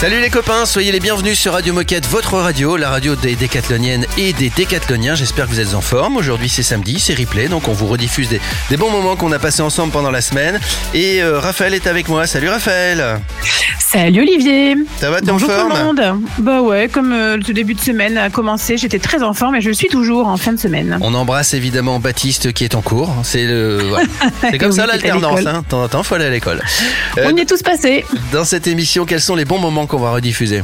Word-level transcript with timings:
Salut 0.00 0.20
les 0.20 0.30
copains, 0.30 0.64
soyez 0.64 0.92
les 0.92 1.00
bienvenus 1.00 1.36
sur 1.36 1.54
Radio 1.54 1.74
Moquette, 1.74 2.06
votre 2.06 2.34
radio, 2.34 2.76
la 2.76 2.88
radio 2.88 3.16
des 3.16 3.34
décathloniennes 3.34 4.06
et 4.16 4.32
des 4.32 4.48
décathloniens. 4.48 5.16
J'espère 5.16 5.46
que 5.46 5.50
vous 5.50 5.58
êtes 5.58 5.74
en 5.74 5.80
forme. 5.80 6.16
Aujourd'hui 6.16 6.48
c'est 6.48 6.62
samedi, 6.62 7.00
c'est 7.00 7.14
replay, 7.14 7.48
donc 7.48 7.66
on 7.66 7.72
vous 7.72 7.88
rediffuse 7.88 8.28
des, 8.28 8.40
des 8.70 8.76
bons 8.76 8.90
moments 8.92 9.16
qu'on 9.16 9.32
a 9.32 9.40
passés 9.40 9.60
ensemble 9.60 9.92
pendant 9.92 10.12
la 10.12 10.20
semaine. 10.20 10.60
Et 10.94 11.20
euh, 11.20 11.40
Raphaël 11.40 11.74
est 11.74 11.88
avec 11.88 12.08
moi. 12.08 12.28
Salut 12.28 12.48
Raphaël. 12.48 13.18
Salut 13.80 14.20
Olivier. 14.20 14.76
Ça 14.98 15.10
va, 15.10 15.20
t'es 15.20 15.30
en 15.30 15.32
Bonjour 15.32 15.48
tout 15.48 15.54
forme 15.54 15.72
le 15.72 15.82
monde. 15.82 16.22
Bah 16.38 16.60
ouais, 16.60 16.88
comme 16.88 17.12
euh, 17.12 17.36
le 17.36 17.54
début 17.54 17.74
de 17.74 17.80
semaine 17.80 18.18
a 18.18 18.30
commencé, 18.30 18.76
j'étais 18.76 18.98
très 19.00 19.22
en 19.24 19.32
forme 19.32 19.56
et 19.56 19.60
je 19.62 19.70
suis 19.70 19.88
toujours 19.88 20.28
en 20.28 20.36
fin 20.36 20.52
de 20.52 20.60
semaine. 20.60 20.98
On 21.00 21.14
embrasse 21.14 21.54
évidemment 21.54 21.98
Baptiste 21.98 22.52
qui 22.52 22.64
est 22.64 22.76
en 22.76 22.82
cours. 22.82 23.12
C'est 23.24 23.46
le, 23.46 23.78
voilà. 23.88 24.06
c'est 24.42 24.58
comme 24.58 24.70
Oui, 24.70 24.76
ça 24.76 24.86
l'alternance. 24.86 25.40
Hein. 25.44 25.62
De 25.62 25.70
temps 25.70 25.82
en 25.82 25.88
temps, 25.88 26.02
faut 26.04 26.14
aller 26.14 26.26
à 26.26 26.30
l'école. 26.30 26.62
Euh, 27.16 27.30
On 27.32 27.36
y 27.36 27.40
est 27.40 27.46
tous 27.46 27.62
passés. 27.62 28.04
dans 28.30 28.44
cette 28.44 28.68
émission, 28.68 29.06
quels 29.06 29.22
sont 29.22 29.34
les 29.34 29.46
bons 29.46 29.58
moments 29.58 29.87
qu'on 29.88 29.98
va 29.98 30.12
rediffuser 30.12 30.62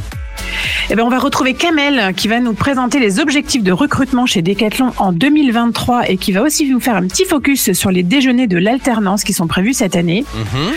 Eh 0.89 0.95
ben, 0.95 1.03
on 1.03 1.09
va 1.09 1.19
retrouver 1.19 1.53
Kamel 1.53 2.13
qui 2.15 2.27
va 2.27 2.39
nous 2.39 2.53
présenter 2.53 2.99
les 2.99 3.19
objectifs 3.19 3.63
de 3.63 3.71
recrutement 3.71 4.25
chez 4.25 4.41
Decathlon 4.41 4.93
en 4.97 5.11
2023 5.11 6.09
et 6.09 6.17
qui 6.17 6.31
va 6.31 6.41
aussi 6.41 6.69
nous 6.69 6.79
faire 6.79 6.95
un 6.95 7.07
petit 7.07 7.25
focus 7.25 7.73
sur 7.73 7.91
les 7.91 8.03
déjeuners 8.03 8.47
de 8.47 8.57
l'alternance 8.57 9.23
qui 9.23 9.33
sont 9.33 9.47
prévus 9.47 9.73
cette 9.73 9.95
année. 9.95 10.23
Mhm. 10.33 10.71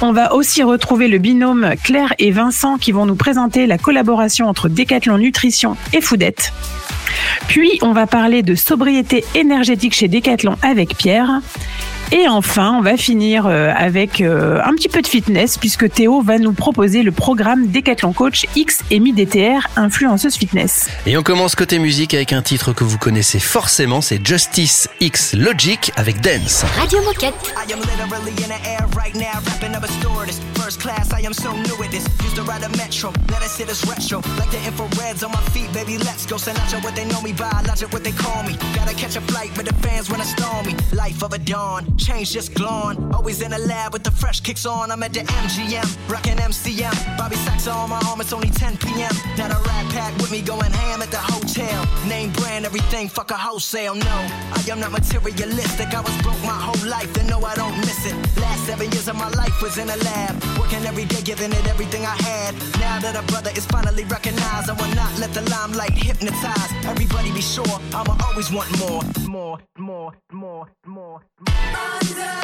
On 0.00 0.12
va 0.12 0.34
aussi 0.34 0.64
retrouver 0.64 1.06
le 1.06 1.18
binôme 1.18 1.74
Claire 1.84 2.12
et 2.18 2.32
Vincent 2.32 2.76
qui 2.76 2.90
vont 2.90 3.06
nous 3.06 3.14
présenter 3.14 3.66
la 3.66 3.78
collaboration 3.78 4.48
entre 4.48 4.68
Decathlon 4.68 5.18
Nutrition 5.18 5.76
et 5.92 6.00
Foodette. 6.00 6.52
Puis, 7.48 7.78
on 7.82 7.92
va 7.92 8.06
parler 8.06 8.42
de 8.42 8.54
sobriété 8.54 9.24
énergétique 9.34 9.94
chez 9.94 10.08
Decathlon 10.08 10.56
avec 10.62 10.96
Pierre. 10.96 11.40
Et 12.12 12.28
enfin, 12.28 12.74
on 12.78 12.82
va 12.82 12.98
finir 12.98 13.46
euh, 13.46 13.72
avec 13.74 14.20
euh, 14.20 14.60
un 14.62 14.74
petit 14.74 14.90
peu 14.90 15.00
de 15.00 15.06
fitness 15.06 15.56
puisque 15.56 15.90
Théo 15.90 16.20
va 16.20 16.38
nous 16.38 16.52
proposer 16.52 17.02
le 17.02 17.10
programme 17.10 17.68
Decathlon 17.68 18.12
Coach 18.12 18.46
X 18.54 18.82
et 18.90 19.00
MIDTR, 19.00 19.66
influenceuse 19.76 20.34
fitness. 20.36 20.90
Et 21.06 21.16
on 21.16 21.22
commence 21.22 21.54
côté 21.54 21.78
musique 21.78 22.12
avec 22.12 22.34
un 22.34 22.42
titre 22.42 22.74
que 22.74 22.84
vous 22.84 22.98
connaissez 22.98 23.38
forcément, 23.38 24.02
c'est 24.02 24.24
Justice 24.26 24.90
X 25.00 25.32
Logic 25.34 25.90
avec 25.96 26.20
Dance. 26.20 26.64
Radio 26.76 27.00
Moquette. 27.02 27.34
I 30.62 30.64
now. 30.64 30.72
First 30.72 30.80
class, 30.80 31.12
I 31.12 31.20
am 31.20 31.32
so 31.34 31.52
new 31.52 31.74
at 31.82 31.90
this. 31.90 32.06
Used 32.22 32.36
to 32.36 32.42
ride 32.42 32.62
a 32.62 32.68
metro, 32.76 33.10
let 33.30 33.42
us 33.42 33.58
hit 33.58 33.68
us 33.68 33.84
retro. 33.86 34.18
Like 34.38 34.50
the 34.50 34.58
infrareds 34.58 35.24
on 35.24 35.32
my 35.32 35.42
feet, 35.50 35.72
baby, 35.72 35.98
let's 35.98 36.24
go. 36.26 36.36
Sinatra, 36.36 36.82
what 36.84 36.94
they 36.94 37.04
know 37.04 37.20
me 37.20 37.32
by, 37.32 37.62
logic, 37.66 37.92
what 37.92 38.04
they 38.04 38.12
call 38.12 38.42
me. 38.44 38.56
Gotta 38.74 38.94
catch 38.94 39.16
a 39.16 39.20
flight, 39.22 39.50
but 39.54 39.66
the 39.66 39.74
fans 39.74 40.08
wanna 40.10 40.24
storm 40.24 40.66
me. 40.66 40.74
Life 40.92 41.22
of 41.22 41.32
a 41.32 41.38
dawn, 41.38 41.96
change 41.96 42.32
just 42.32 42.54
glowing. 42.54 43.12
Always 43.12 43.42
in 43.42 43.50
the 43.50 43.58
lab 43.58 43.92
with 43.92 44.04
the 44.04 44.10
fresh 44.10 44.40
kicks 44.40 44.64
on. 44.64 44.90
I'm 44.90 45.02
at 45.02 45.12
the 45.12 45.20
MGM, 45.20 45.86
rocking 46.08 46.36
MCM. 46.36 46.94
Bobby 47.18 47.31
Sacks 47.62 47.76
on 47.76 47.90
my 47.90 48.00
arm, 48.08 48.20
it's 48.20 48.32
only 48.32 48.50
10 48.50 48.76
p.m. 48.78 49.12
Now 49.36 49.48
the 49.48 49.60
rat 49.66 49.86
pack 49.92 50.16
with 50.18 50.30
me 50.30 50.42
going 50.42 50.72
ham 50.72 51.02
at 51.02 51.10
the 51.10 51.18
hotel. 51.18 51.86
Name 52.08 52.32
brand, 52.32 52.64
everything, 52.64 53.08
fuck 53.08 53.30
a 53.30 53.36
wholesale. 53.36 53.94
No, 53.94 54.16
I 54.56 54.64
am 54.70 54.80
not 54.80 54.90
materialistic. 54.90 55.94
I 55.94 56.00
was 56.00 56.16
broke 56.22 56.40
my 56.42 56.58
whole 56.66 56.88
life, 56.88 57.14
and 57.16 57.28
no, 57.28 57.38
I 57.44 57.54
don't 57.54 57.76
miss 57.78 58.06
it. 58.06 58.14
Last 58.40 58.66
seven 58.66 58.90
years 58.90 59.08
of 59.08 59.16
my 59.16 59.28
life 59.30 59.62
was 59.62 59.78
in 59.78 59.88
a 59.88 59.96
lab, 59.96 60.42
working 60.58 60.84
every 60.86 61.04
day, 61.04 61.22
giving 61.22 61.52
it 61.52 61.66
everything 61.66 62.04
I 62.04 62.16
had. 62.22 62.54
Now 62.80 62.98
that 63.00 63.14
a 63.16 63.22
brother 63.30 63.50
is 63.54 63.66
finally 63.66 64.04
recognized, 64.04 64.68
I 64.68 64.74
will 64.74 64.94
not 64.94 65.18
let 65.18 65.32
the 65.32 65.42
limelight 65.50 65.92
hypnotize. 65.92 66.70
Everybody 66.84 67.32
be 67.32 67.42
sure, 67.42 67.78
I'ma 67.94 68.16
always 68.26 68.50
want 68.50 68.70
more, 68.78 69.02
more, 69.28 69.58
more, 69.78 70.12
more, 70.32 70.66
more. 70.86 71.20
Yeah, 71.46 72.42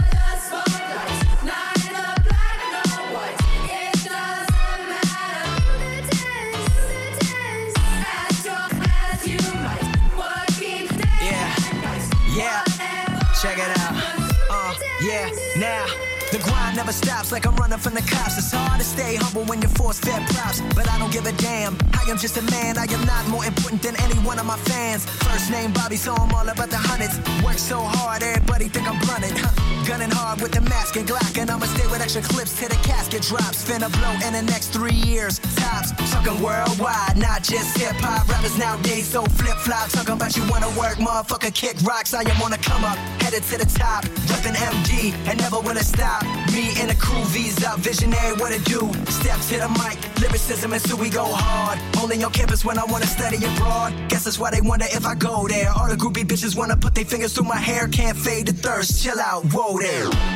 never 16.79 16.93
stops 16.93 17.33
like 17.33 17.45
I'm 17.45 17.57
running 17.57 17.79
from 17.79 17.95
the 17.95 18.03
cops. 18.03 18.39
It's 18.39 18.53
hard 18.53 18.79
to 18.79 18.87
stay 18.87 19.17
humble 19.17 19.45
when 19.51 19.61
you're 19.61 19.77
force 19.81 19.99
fed 19.99 20.23
props. 20.29 20.61
But 20.77 20.89
I 20.89 20.97
don't 21.01 21.13
give 21.13 21.27
a 21.27 21.33
damn. 21.33 21.77
I 21.93 22.09
am 22.09 22.17
just 22.17 22.37
a 22.37 22.43
man. 22.55 22.79
I 22.79 22.85
am 22.85 23.05
not 23.05 23.27
more 23.29 23.45
important 23.45 23.83
than 23.83 24.01
any 24.01 24.15
one 24.31 24.39
of 24.39 24.47
my 24.47 24.57
fans. 24.71 25.05
First 25.27 25.51
name 25.51 25.73
Bobby, 25.73 25.97
so 25.97 26.15
I'm 26.15 26.33
all 26.33 26.49
about 26.49 26.71
the 26.71 26.77
hundreds. 26.79 27.19
Work 27.43 27.59
so 27.59 27.81
hard, 27.81 28.23
everybody 28.23 28.69
think 28.69 28.87
I'm 28.87 28.99
blunted. 29.01 29.78
Gunning 29.89 30.11
hard 30.11 30.43
with 30.43 30.53
the 30.53 30.61
mask 30.61 30.97
and 30.97 31.09
Glock. 31.09 31.39
And 31.41 31.51
I'ma 31.51 31.65
stay 31.65 31.87
with 31.89 32.03
extra 32.03 32.21
clips 32.21 32.53
till 32.61 32.69
the 32.69 32.75
casket 32.85 33.23
drops. 33.23 33.65
Finna 33.65 33.89
blow 33.89 34.13
in 34.21 34.35
the 34.35 34.43
next 34.43 34.69
three 34.69 34.93
years. 34.93 35.39
Tops, 35.57 35.97
talking 36.13 36.43
worldwide, 36.43 37.17
not 37.17 37.43
just 37.43 37.79
hip 37.79 37.97
hop. 37.97 38.29
Rappers 38.29 38.59
nowadays 38.59 39.09
so 39.09 39.25
flip 39.25 39.57
flop. 39.65 39.89
Talking 39.89 40.13
about 40.13 40.37
you 40.37 40.45
wanna 40.51 40.69
work, 40.79 41.01
motherfucker, 41.01 41.55
kick 41.55 41.81
rocks. 41.89 42.13
I 42.13 42.21
am 42.21 42.43
on 42.43 42.51
the 42.51 42.59
come 42.59 42.85
up, 42.85 42.99
headed 43.25 43.43
to 43.45 43.57
the 43.57 43.65
top. 43.65 44.05
Reppin' 44.29 44.61
MD 44.61 45.15
and 45.27 45.41
never 45.41 45.59
wanna 45.59 45.83
stop. 45.83 46.23
Me 46.53 46.69
and 46.81 46.91
the 46.91 46.97
crew, 47.01 47.25
up, 47.67 47.79
visionary, 47.81 48.37
what 48.37 48.53
it 48.53 48.65
do? 48.65 48.93
Step 49.09 49.41
to 49.49 49.57
the 49.57 49.69
mic, 49.81 49.97
lyricism 50.21 50.73
and 50.73 50.83
so 50.83 50.97
we 50.97 51.09
go 51.09 51.25
hard. 51.25 51.79
Only 51.97 52.23
on 52.23 52.33
campus 52.33 52.65
when 52.65 52.79
I 52.79 52.85
wanna 52.85 53.07
study 53.07 53.37
abroad. 53.37 53.95
Guess 54.09 54.25
that's 54.25 54.39
why 54.39 54.51
they 54.51 54.61
wonder 54.61 54.87
if 54.91 55.07
I 55.07 55.15
go 55.15 55.49
there. 55.49 55.71
All 55.71 55.89
the 55.89 55.97
groupie 55.97 56.27
bitches 56.27 56.57
wanna 56.57 56.77
put 56.77 56.95
their 56.95 57.05
fingers 57.05 57.33
through 57.33 57.49
my 57.49 57.57
hair. 57.57 57.89
Can't 57.89 58.17
fade 58.17 58.47
the 58.47 58.53
thirst, 58.53 59.03
chill 59.03 59.19
out, 59.19 59.45
whoa 59.47 59.78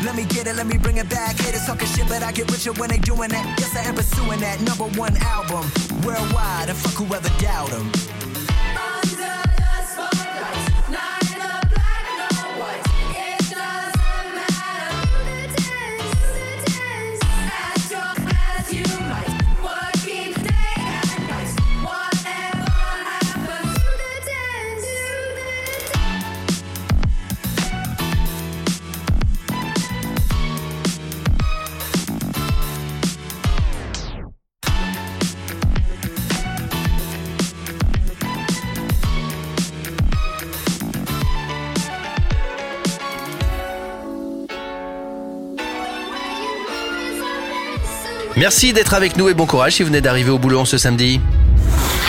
Let 0.04 0.14
me 0.14 0.24
get 0.24 0.46
it, 0.46 0.54
let 0.54 0.66
me 0.66 0.78
bring 0.78 0.98
it 0.98 1.08
back. 1.08 1.36
Haters 1.36 1.66
talking 1.66 1.88
shit, 1.88 2.08
but 2.08 2.22
I 2.22 2.30
get 2.30 2.50
richer 2.50 2.72
when 2.74 2.90
they 2.90 2.98
doing 2.98 3.30
that. 3.30 3.58
Yes, 3.58 3.76
I 3.76 3.88
am 3.88 3.96
pursuing 3.96 4.40
that 4.40 4.60
number 4.60 4.84
one 4.98 5.16
album. 5.16 5.70
Worldwide, 6.04 6.68
and 6.68 6.78
fuck 6.78 6.94
whoever 6.94 7.28
doubt 7.40 7.70
them. 7.70 8.21
Merci 48.42 48.72
d'être 48.72 48.94
avec 48.94 49.16
nous 49.16 49.28
et 49.28 49.34
bon 49.34 49.46
courage 49.46 49.74
si 49.74 49.82
vous 49.84 49.86
venez 49.86 50.00
d'arriver 50.00 50.30
au 50.30 50.38
boulot 50.40 50.64
ce 50.64 50.76
samedi. 50.76 51.20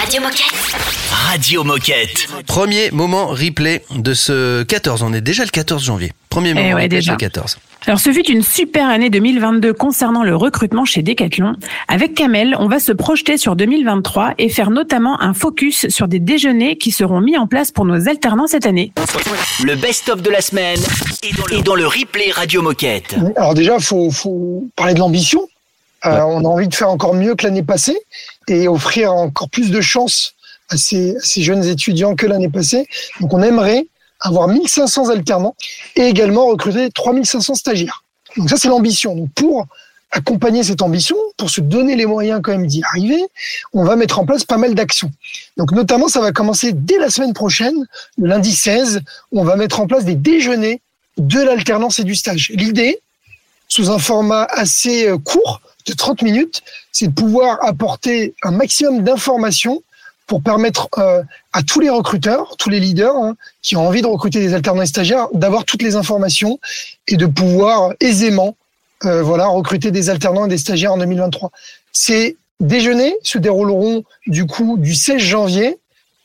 Radio 0.02 0.20
Moquette. 0.20 0.76
Radio 1.12 1.64
Moquette. 1.64 2.28
Premier 2.48 2.90
moment 2.90 3.28
replay 3.28 3.84
de 3.96 4.16
ce 4.16 4.64
14. 4.64 5.04
On 5.04 5.14
est 5.14 5.22
déjà 5.22 5.44
le 5.44 5.52
14 5.52 5.84
janvier. 5.84 6.12
Premier 6.32 6.56
moment 6.56 6.66
Eh 6.68 6.74
ouais, 6.74 6.82
replay 6.86 6.88
de 6.88 6.96
déjà. 6.96 7.12
ce 7.14 7.18
14. 7.18 7.58
Alors, 7.86 8.00
ce 8.00 8.12
fut 8.12 8.28
une 8.32 8.42
super 8.42 8.90
année 8.90 9.12
2022 9.12 9.74
concernant 9.74 10.24
le 10.24 10.36
recrutement 10.36 10.86
chez 10.86 11.04
Decathlon. 11.04 11.54
Avec 11.88 12.16
Kamel, 12.16 12.56
on 12.58 12.68
va 12.68 12.80
se 12.80 12.94
projeter 12.94 13.38
sur 13.38 13.56
2023 13.56 14.34
et 14.40 14.50
faire 14.50 14.72
notamment 14.72 15.22
un 15.22 15.36
focus 15.36 15.88
sur 15.90 16.08
des 16.08 16.20
déjeuners 16.20 16.80
qui 16.80 16.90
seront 16.90 17.22
mis 17.22 17.38
en 17.38 17.46
place 17.46 17.72
pour 17.72 17.86
nos 17.86 18.10
alternants 18.10 18.48
cette 18.48 18.66
année. 18.66 18.92
Le 19.64 19.76
best-of 19.76 20.24
de 20.24 20.32
la 20.32 20.42
semaine 20.42 20.80
est 21.22 21.38
dans 21.38 21.46
le, 21.46 21.58
est 21.60 21.62
dans 21.62 21.76
le 21.76 21.86
replay 21.86 22.32
Radio 22.32 22.64
Moquette. 22.64 23.18
Alors 23.36 23.54
déjà, 23.54 23.78
faut, 23.78 24.10
faut 24.10 24.64
parler 24.76 24.96
de 24.96 25.00
l'ambition. 25.00 25.48
Euh, 26.06 26.22
On 26.22 26.44
a 26.46 26.48
envie 26.48 26.68
de 26.68 26.76
faire 26.76 26.90
encore 26.90 27.14
mieux 27.14 27.36
que 27.36 27.46
l'année 27.46 27.64
passée 27.64 27.98
et 28.48 28.68
offrir 28.68 29.14
encore 29.14 29.50
plus 29.50 29.72
de 29.72 29.82
chances 29.82 30.36
à 30.70 30.78
ces, 30.78 31.16
à 31.16 31.20
ces 31.22 31.42
jeunes 31.42 31.64
étudiants 31.66 32.16
que 32.16 32.26
l'année 32.26 32.50
passée. 32.50 32.88
Donc 33.20 33.34
on 33.34 33.42
aimerait 33.42 33.88
avoir 34.20 34.48
1500 34.48 35.10
alternants 35.10 35.56
et 35.96 36.04
également 36.04 36.48
recruter 36.48 36.90
3500 36.90 37.56
stagiaires. 37.56 38.04
Donc 38.38 38.50
ça, 38.50 38.58
c'est 38.58 38.70
l'ambition. 38.70 39.16
Donc 39.16 39.30
pour 39.34 39.68
accompagner 40.12 40.64
cette 40.64 40.82
ambition, 40.82 41.16
pour 41.38 41.50
se 41.50 41.60
donner 41.60 41.96
les 41.96 42.06
moyens 42.06 42.40
quand 42.44 42.52
même 42.52 42.68
d'y 42.68 42.84
arriver, 42.84 43.22
on 43.74 43.84
va 43.84 43.96
mettre 43.96 44.20
en 44.20 44.26
place 44.26 44.44
pas 44.44 44.58
mal 44.58 44.76
d'actions. 44.76 45.12
Donc 45.58 45.72
notamment, 45.72 46.08
ça 46.08 46.22
va 46.22 46.32
commencer 46.32 46.72
dès 46.72 47.00
la 47.00 47.10
semaine 47.10 47.34
prochaine, 47.34 47.76
le 48.18 48.28
lundi 48.28 48.52
16, 48.52 49.02
on 49.32 49.44
va 49.44 49.56
mettre 49.56 49.80
en 49.80 49.88
place 49.88 50.06
des 50.06 50.16
déjeuners 50.16 50.82
de 51.18 51.42
l'alternance 51.42 52.00
et 52.00 52.04
du 52.04 52.16
stage. 52.16 52.52
L'idée, 52.54 53.02
sous 53.68 53.90
un 53.90 54.00
format 54.00 54.44
assez 54.44 55.08
euh, 55.08 55.18
court 55.18 55.62
de 55.86 55.94
30 55.94 56.22
minutes, 56.22 56.62
c'est 56.92 57.08
de 57.08 57.14
pouvoir 57.14 57.58
apporter 57.62 58.36
un 58.44 58.52
maximum 58.52 59.04
d'informations 59.04 59.84
pour 60.28 60.42
permettre 60.42 60.88
euh, 60.98 61.22
à 61.52 61.64
tous 61.64 61.80
les 61.80 61.90
recruteurs, 61.90 62.56
tous 62.58 62.70
les 62.70 62.80
leaders 62.80 63.16
hein, 63.16 63.36
qui 63.62 63.76
ont 63.76 63.88
envie 63.88 64.02
de 64.02 64.08
recruter 64.08 64.40
des 64.40 64.54
alternants 64.54 64.82
et 64.82 64.88
stagiaires, 64.88 65.28
d'avoir 65.34 65.66
toutes 65.66 65.82
les 65.82 65.96
informations 65.96 66.60
et 67.08 67.18
de 67.18 67.26
pouvoir 67.26 67.94
aisément 68.00 68.56
euh, 69.06 69.22
voilà, 69.22 69.48
recruter 69.48 69.92
des 69.92 70.10
alternants 70.10 70.46
et 70.46 70.50
des 70.50 70.58
stagiaires 70.58 70.94
en 70.94 70.98
2023. 70.98 71.52
Ces 71.92 72.38
déjeuners 72.60 73.16
se 73.24 73.38
dérouleront 73.38 74.04
du 74.28 74.46
coup 74.46 74.78
du 74.78 74.96
16 74.96 75.20
janvier 75.20 75.78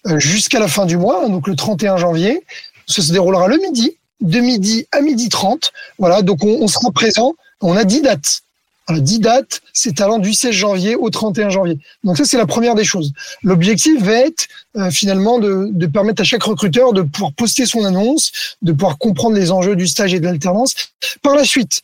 euh, 0.07 0.19
jusqu'à 0.21 0.61
la 0.61 0.69
fin 0.69 0.87
du 0.87 0.97
mois, 0.97 1.25
hein, 1.25 1.29
donc 1.29 1.49
le 1.49 1.57
31 1.57 1.97
janvier. 1.97 2.45
Ça 2.87 3.03
se 3.03 3.13
déroulera 3.13 3.49
le 3.49 3.59
midi, 3.59 3.98
de 4.21 4.41
midi 4.41 4.87
à 4.93 5.01
midi 5.01 5.29
30. 5.29 5.73
Voilà, 5.99 6.23
donc 6.23 6.45
on, 6.45 6.59
on 6.61 6.69
sera 6.69 6.91
présent. 6.91 7.35
On 7.61 7.77
a 7.77 7.85
10 7.85 8.03
dates. 8.03 8.43
Voilà, 8.89 9.03
10 9.03 9.19
dates, 9.21 9.61
c'est 9.75 10.01
allant 10.01 10.19
du 10.19 10.33
16 10.33 10.51
janvier 10.51 10.97
au 10.97 11.11
31 11.11 11.51
janvier. 11.51 11.79
Donc 12.05 12.17
ça, 12.17 12.25
c'est 12.25 12.39
la 12.39 12.47
première 12.47 12.75
des 12.75 12.85
choses. 12.85 13.13
L'objectif 13.43 14.03
va 14.03 14.15
être 14.15 14.47
euh, 14.77 14.91
finalement 14.91 15.39
de, 15.39 15.69
de, 15.71 15.87
permettre 15.87 16.23
à 16.23 16.25
chaque 16.25 16.43
recruteur 16.43 16.95
de 16.95 17.03
pouvoir 17.03 17.33
poster 17.35 17.67
son 17.67 17.85
annonce, 17.85 18.57
de 18.63 18.73
pouvoir 18.73 18.97
comprendre 18.97 19.37
les 19.37 19.51
enjeux 19.51 19.77
du 19.77 19.87
stage 19.87 20.15
et 20.15 20.21
de 20.21 20.25
l'alternance. 20.25 20.75
Par 21.21 21.35
la 21.35 21.45
suite, 21.45 21.83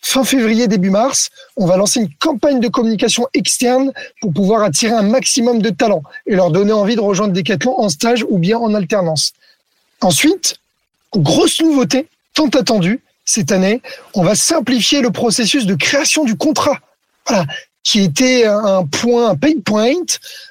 fin 0.00 0.24
février, 0.24 0.66
début 0.66 0.88
mars, 0.88 1.28
on 1.58 1.66
va 1.66 1.76
lancer 1.76 2.00
une 2.00 2.08
campagne 2.20 2.60
de 2.60 2.68
communication 2.68 3.26
externe 3.34 3.92
pour 4.22 4.32
pouvoir 4.32 4.62
attirer 4.62 4.94
un 4.94 5.02
maximum 5.02 5.60
de 5.60 5.68
talents 5.68 6.04
et 6.26 6.36
leur 6.36 6.50
donner 6.50 6.72
envie 6.72 6.96
de 6.96 7.00
rejoindre 7.02 7.34
Decathlon 7.34 7.78
en 7.78 7.90
stage 7.90 8.24
ou 8.30 8.38
bien 8.38 8.56
en 8.56 8.72
alternance. 8.72 9.34
Ensuite, 10.00 10.56
grosse 11.14 11.60
nouveauté, 11.60 12.08
tant 12.34 12.48
attendue, 12.48 13.00
cette 13.24 13.52
année, 13.52 13.82
on 14.14 14.22
va 14.22 14.34
simplifier 14.34 15.00
le 15.00 15.10
processus 15.10 15.66
de 15.66 15.74
création 15.74 16.24
du 16.24 16.36
contrat. 16.36 16.78
Voilà, 17.26 17.44
qui 17.82 18.00
était 18.00 18.44
un 18.46 18.84
point, 18.84 19.30
un 19.30 19.36
pain 19.36 19.60
point, 19.64 19.94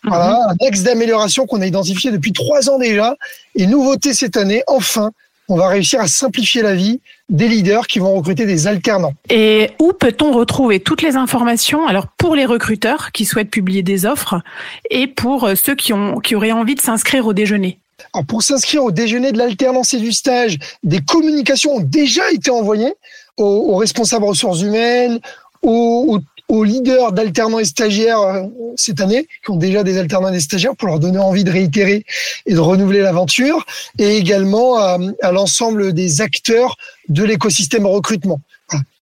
voilà, 0.04 0.40
un 0.50 0.68
axe 0.68 0.84
d'amélioration 0.84 1.46
qu'on 1.46 1.62
a 1.62 1.66
identifié 1.66 2.12
depuis 2.12 2.32
trois 2.32 2.70
ans 2.70 2.78
déjà. 2.80 3.16
Et 3.56 3.68
nouveauté 3.68 4.14
cette 4.14 4.38
année, 4.38 4.64
enfin, 4.68 5.12
on 5.50 5.58
va 5.58 5.68
réussir 5.68 6.00
à 6.00 6.08
simplifier 6.08 6.62
la 6.62 6.76
vie 6.76 7.02
des 7.30 7.48
leaders 7.48 7.88
qui 7.88 8.00
vont 8.00 8.14
recruter 8.16 8.46
des 8.46 8.68
alternants. 8.68 9.14
Et 9.30 9.72
où 9.80 9.94
peut-on 9.94 10.32
retrouver 10.32 10.80
toutes 10.80 11.02
les 11.02 11.18
informations? 11.18 11.86
Alors 11.88 12.08
pour 12.08 12.36
les 12.36 12.46
recruteurs 12.46 13.12
qui 13.12 13.26
souhaitent 13.26 13.52
publier 13.52 13.84
des 13.84 14.06
offres 14.06 14.42
et 14.90 15.08
pour 15.08 15.50
ceux 15.56 15.76
qui 15.76 15.94
ont 15.94 16.20
qui 16.20 16.36
auraient 16.36 16.52
envie 16.52 16.76
de 16.76 16.82
s'inscrire 16.82 17.28
au 17.28 17.34
déjeuner. 17.34 17.80
Alors 18.16 18.26
pour 18.26 18.44
s'inscrire 18.44 18.82
au 18.82 18.92
déjeuner 18.92 19.34
de 19.34 19.38
l'alternance 19.38 19.94
et 19.94 20.00
du 20.00 20.14
stage, 20.14 20.58
des 20.84 21.02
communications 21.02 21.76
ont 21.76 21.80
déjà 21.82 22.32
été 22.32 22.50
envoyées 22.50 22.94
aux, 23.36 23.44
aux 23.44 23.76
responsables 23.76 24.24
ressources 24.24 24.62
humaines, 24.62 25.20
aux, 25.62 26.20
aux 26.48 26.64
leaders 26.64 27.12
d'alternants 27.12 27.60
et 27.60 27.66
stagiaires 27.66 28.22
euh, 28.22 28.44
cette 28.78 29.02
année, 29.02 29.28
qui 29.44 29.52
ont 29.52 29.58
déjà 29.58 29.84
des 29.84 29.98
alternants 29.98 30.30
et 30.30 30.32
des 30.32 30.40
stagiaires, 30.40 30.78
pour 30.78 30.88
leur 30.88 31.00
donner 31.00 31.18
envie 31.18 31.44
de 31.44 31.52
réitérer 31.52 32.06
et 32.46 32.54
de 32.54 32.60
renouveler 32.60 33.02
l'aventure, 33.02 33.66
et 34.00 34.16
également 34.16 34.78
à, 34.78 34.98
à 35.22 35.32
l'ensemble 35.34 35.92
des 35.92 36.22
acteurs 36.22 36.78
de 37.10 37.26
l'écosystème 37.26 37.86
recrutement. 37.86 38.40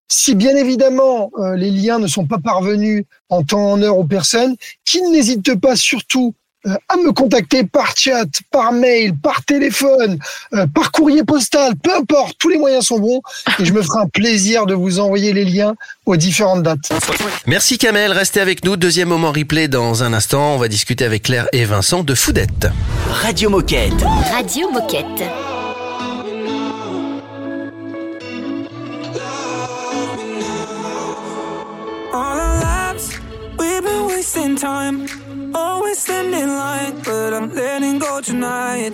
Si 0.08 0.34
bien 0.34 0.56
évidemment 0.56 1.32
euh, 1.38 1.56
les 1.56 1.70
liens 1.70 2.00
ne 2.00 2.08
sont 2.08 2.26
pas 2.26 2.40
parvenus 2.40 3.06
en 3.30 3.44
temps 3.44 3.74
en 3.74 3.82
heure 3.84 4.00
aux 4.00 4.06
personnes, 4.06 4.56
qu'ils 4.86 5.12
n'hésitent 5.12 5.60
pas 5.60 5.76
surtout 5.76 6.34
euh, 6.34 6.43
à 6.66 6.98
me 6.98 7.12
contacter 7.12 7.64
par 7.64 7.96
chat, 7.96 8.26
par 8.52 8.72
mail, 8.72 9.14
par 9.16 9.44
téléphone, 9.44 10.18
euh, 10.54 10.66
par 10.68 10.92
courrier 10.92 11.24
postal, 11.24 11.74
peu 11.76 11.94
importe, 11.96 12.38
tous 12.40 12.50
les 12.50 12.58
moyens 12.58 12.86
sont 12.86 13.00
bons 13.00 13.22
et 13.60 13.66
je 13.66 13.74
me 13.74 13.82
ferai 13.82 14.00
un 14.00 14.08
plaisir 14.08 14.66
de 14.66 14.74
vous 14.74 15.00
envoyer 15.00 15.34
les 15.34 15.46
liens 15.46 15.76
aux 16.06 16.16
différentes 16.16 16.64
dates. 16.64 16.92
Merci 17.48 17.78
Kamel, 17.78 18.12
restez 18.12 18.40
avec 18.40 18.64
nous. 18.64 18.78
Deuxième 18.78 19.10
moment 19.10 19.32
replay 19.32 19.68
dans 19.68 20.04
un 20.04 20.14
instant. 20.14 20.56
On 20.56 20.58
va 20.58 20.68
discuter 20.68 21.06
avec 21.06 21.24
Claire 21.24 21.48
et 21.52 21.66
Vincent 21.66 22.04
de 22.04 22.16
Foudette. 22.16 22.68
Radio 23.10 23.50
Moquette. 23.50 23.94
Radio 24.32 24.70
Moquette. 24.72 25.24
All 32.14 32.38
our 32.38 32.62
lives, 32.62 33.20
we've 33.58 33.84
been 33.84 34.06
wasting 34.06 34.56
time. 34.56 35.08
Always 35.56 36.00
standing 36.00 36.40
in 36.42 36.50
line, 36.50 37.02
but 37.04 37.34
I'm 37.34 37.54
letting 37.54 38.00
go 38.00 38.22
tonight. 38.22 38.94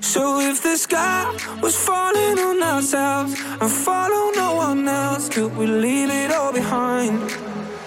So 0.00 0.40
if 0.40 0.62
the 0.62 0.76
sky 0.76 1.24
was 1.62 1.76
falling 1.76 2.38
on 2.38 2.62
ourselves 2.62 3.40
and 3.60 3.70
follow 3.70 4.30
no 4.34 4.56
one 4.56 4.88
else, 4.88 5.28
could 5.28 5.56
we 5.56 5.66
leave 5.66 6.10
it 6.10 6.30
all 6.32 6.52
behind? 6.52 7.30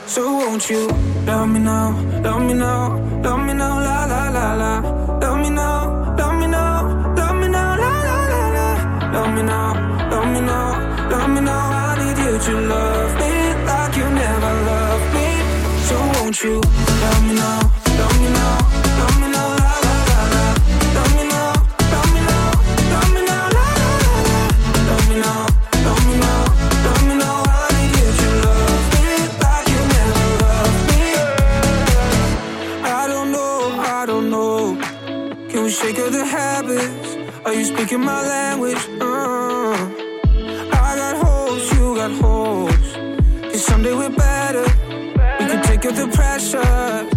So 0.05 0.21
won't 0.37 0.69
you 0.69 0.87
love 1.25 1.49
me 1.49 1.59
now, 1.59 1.91
love 2.23 2.41
me 2.41 2.53
now, 2.53 2.97
love 3.23 3.45
me 3.45 3.53
now, 3.53 3.79
la 3.79 4.05
la 4.05 4.29
la 4.29 4.53
la. 4.55 4.73
Love 5.19 5.39
me 5.41 5.49
now, 5.49 6.15
love 6.17 6.39
me 6.39 6.47
now, 6.47 7.13
love 7.15 7.35
me 7.35 7.47
now, 7.49 7.75
la 7.83 7.91
la 8.07 8.17
la 8.33 8.43
la. 8.57 9.11
Love 9.11 9.33
me 9.35 9.41
now, 9.43 10.09
love 10.11 10.27
me 10.33 10.41
now, 10.41 11.09
love 11.09 11.29
me 11.29 11.41
now. 11.41 11.69
I 11.83 11.95
need 11.99 12.17
you 12.23 12.39
to 12.39 12.53
love 12.73 13.13
me 13.19 13.31
like 13.65 13.95
you 13.97 14.07
never 14.23 14.53
loved 14.71 15.07
me. 15.15 15.27
So 15.87 15.95
won't 16.15 16.41
you 16.43 16.61
love 17.03 17.23
me 17.27 17.35
now, 17.35 17.59
speaking 37.87 38.03
my 38.03 38.21
language? 38.21 38.77
Uh, 38.99 39.71
I 40.73 40.95
got 40.97 41.25
hopes, 41.25 41.71
you 41.73 41.95
got 41.95 42.11
hopes. 42.11 42.93
Cause 43.43 43.65
someday 43.65 43.93
we're 43.93 44.09
better. 44.09 44.63
We 45.39 45.45
could 45.49 45.63
take 45.63 45.85
up 45.85 45.95
the 45.95 46.07
pressure. 46.13 47.16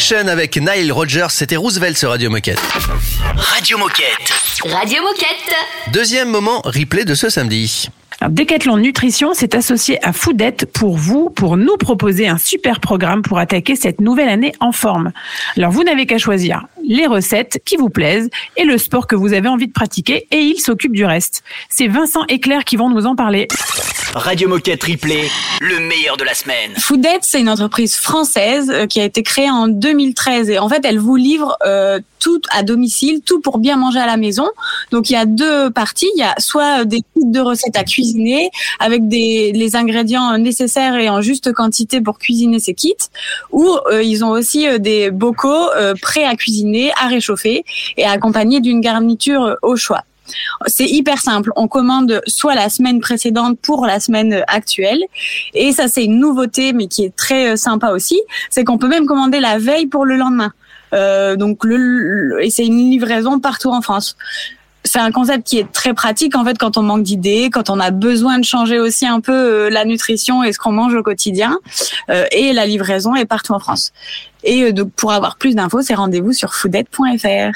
Passion 0.00 0.28
avec 0.28 0.56
Nile 0.56 0.92
Rogers, 0.92 1.26
c'était 1.28 1.56
Roosevelt 1.56 1.94
sur 1.94 2.08
Radio 2.08 2.30
Moquette. 2.30 2.58
Radio 3.36 3.76
Moquette. 3.76 4.32
Radio 4.64 5.02
Moquette. 5.02 5.54
Deuxième 5.92 6.30
moment 6.30 6.62
replay 6.64 7.04
de 7.04 7.14
ce 7.14 7.28
samedi. 7.28 7.90
Alors, 8.18 8.32
Decathlon 8.32 8.78
Nutrition 8.78 9.34
s'est 9.34 9.54
associé 9.54 10.02
à 10.02 10.14
Foodette 10.14 10.64
pour 10.72 10.96
vous, 10.96 11.28
pour 11.28 11.58
nous 11.58 11.76
proposer 11.76 12.28
un 12.28 12.38
super 12.38 12.80
programme 12.80 13.20
pour 13.20 13.38
attaquer 13.38 13.76
cette 13.76 14.00
nouvelle 14.00 14.30
année 14.30 14.52
en 14.60 14.72
forme. 14.72 15.12
Alors 15.58 15.70
vous 15.70 15.84
n'avez 15.84 16.06
qu'à 16.06 16.16
choisir 16.16 16.66
les 16.90 17.06
recettes 17.06 17.62
qui 17.64 17.76
vous 17.76 17.88
plaisent 17.88 18.28
et 18.56 18.64
le 18.64 18.76
sport 18.76 19.06
que 19.06 19.14
vous 19.14 19.32
avez 19.32 19.48
envie 19.48 19.68
de 19.68 19.72
pratiquer 19.72 20.26
et 20.32 20.40
il 20.40 20.58
s'occupe 20.58 20.92
du 20.92 21.04
reste. 21.04 21.44
C'est 21.70 21.86
Vincent 21.86 22.24
et 22.28 22.40
Claire 22.40 22.64
qui 22.64 22.76
vont 22.76 22.90
nous 22.90 23.06
en 23.06 23.14
parler. 23.14 23.46
Radio 24.14 24.48
Moquette 24.48 24.82
Replay, 24.82 25.28
le 25.60 25.78
meilleur 25.78 26.16
de 26.16 26.24
la 26.24 26.34
semaine. 26.34 26.72
Foodette, 26.76 27.22
c'est 27.22 27.40
une 27.40 27.48
entreprise 27.48 27.94
française 27.94 28.68
euh, 28.70 28.86
qui 28.86 29.00
a 29.00 29.04
été 29.04 29.22
créée 29.22 29.48
en 29.48 29.68
2013 29.68 30.50
et 30.50 30.58
en 30.58 30.68
fait, 30.68 30.84
elle 30.84 30.98
vous 30.98 31.14
livre 31.14 31.56
euh, 31.64 32.00
tout 32.20 32.40
à 32.50 32.62
domicile, 32.62 33.22
tout 33.24 33.40
pour 33.40 33.58
bien 33.58 33.76
manger 33.76 33.98
à 33.98 34.06
la 34.06 34.16
maison. 34.16 34.48
Donc 34.92 35.10
il 35.10 35.14
y 35.14 35.16
a 35.16 35.26
deux 35.26 35.70
parties, 35.70 36.08
il 36.14 36.20
y 36.20 36.22
a 36.22 36.34
soit 36.38 36.84
des 36.84 36.98
kits 36.98 37.24
de 37.24 37.40
recettes 37.40 37.76
à 37.76 37.82
cuisiner 37.84 38.50
avec 38.78 39.08
des 39.08 39.52
les 39.52 39.74
ingrédients 39.74 40.38
nécessaires 40.38 40.94
et 40.96 41.08
en 41.08 41.20
juste 41.22 41.52
quantité 41.52 42.00
pour 42.00 42.18
cuisiner 42.18 42.60
ces 42.60 42.74
kits, 42.74 42.94
ou 43.50 43.66
euh, 43.90 44.02
ils 44.02 44.24
ont 44.24 44.30
aussi 44.30 44.68
euh, 44.68 44.78
des 44.78 45.10
bocaux 45.10 45.70
euh, 45.76 45.94
prêts 46.00 46.24
à 46.24 46.36
cuisiner, 46.36 46.79
à 47.02 47.06
réchauffer 47.08 47.64
et 47.96 48.04
accompagnés 48.04 48.60
d'une 48.60 48.80
garniture 48.80 49.56
au 49.62 49.76
choix. 49.76 50.02
C'est 50.66 50.86
hyper 50.86 51.18
simple. 51.20 51.50
On 51.56 51.66
commande 51.66 52.20
soit 52.26 52.54
la 52.54 52.68
semaine 52.68 53.00
précédente 53.00 53.58
pour 53.60 53.84
la 53.84 53.98
semaine 53.98 54.44
actuelle. 54.46 55.02
Et 55.54 55.72
ça, 55.72 55.88
c'est 55.88 56.04
une 56.04 56.20
nouveauté, 56.20 56.72
mais 56.72 56.86
qui 56.86 57.04
est 57.04 57.14
très 57.16 57.48
euh, 57.50 57.56
sympa 57.56 57.88
aussi. 57.90 58.20
C'est 58.48 58.62
qu'on 58.62 58.78
peut 58.78 58.86
même 58.88 59.06
commander 59.06 59.40
la 59.40 59.58
veille 59.58 59.86
pour 59.86 60.04
le 60.04 60.16
lendemain. 60.16 60.52
Euh, 60.92 61.34
donc, 61.34 61.64
le- 61.64 62.38
et 62.42 62.50
c'est 62.50 62.66
une 62.66 62.78
livraison 62.90 63.40
partout 63.40 63.70
en 63.70 63.82
France. 63.82 64.16
C'est 64.84 64.98
un 64.98 65.10
concept 65.10 65.46
qui 65.46 65.58
est 65.58 65.70
très 65.70 65.94
pratique 65.94 66.34
en 66.34 66.44
fait 66.44 66.56
quand 66.58 66.76
on 66.76 66.82
manque 66.82 67.02
d'idées, 67.02 67.50
quand 67.52 67.70
on 67.70 67.78
a 67.78 67.90
besoin 67.90 68.38
de 68.38 68.44
changer 68.44 68.78
aussi 68.78 69.06
un 69.06 69.20
peu 69.20 69.32
euh, 69.32 69.70
la 69.70 69.84
nutrition 69.84 70.42
et 70.42 70.52
ce 70.52 70.58
qu'on 70.58 70.72
mange 70.72 70.94
au 70.94 71.02
quotidien. 71.02 71.58
Euh, 72.08 72.24
et 72.32 72.52
la 72.52 72.66
livraison 72.66 73.14
est 73.14 73.26
partout 73.26 73.52
en 73.52 73.58
France. 73.58 73.92
Et 74.42 74.62
euh, 74.62 74.72
donc 74.72 74.92
pour 74.92 75.12
avoir 75.12 75.36
plus 75.36 75.54
d'infos, 75.54 75.82
c'est 75.82 75.94
rendez-vous 75.94 76.32
sur 76.32 76.54
foodette.fr. 76.54 77.52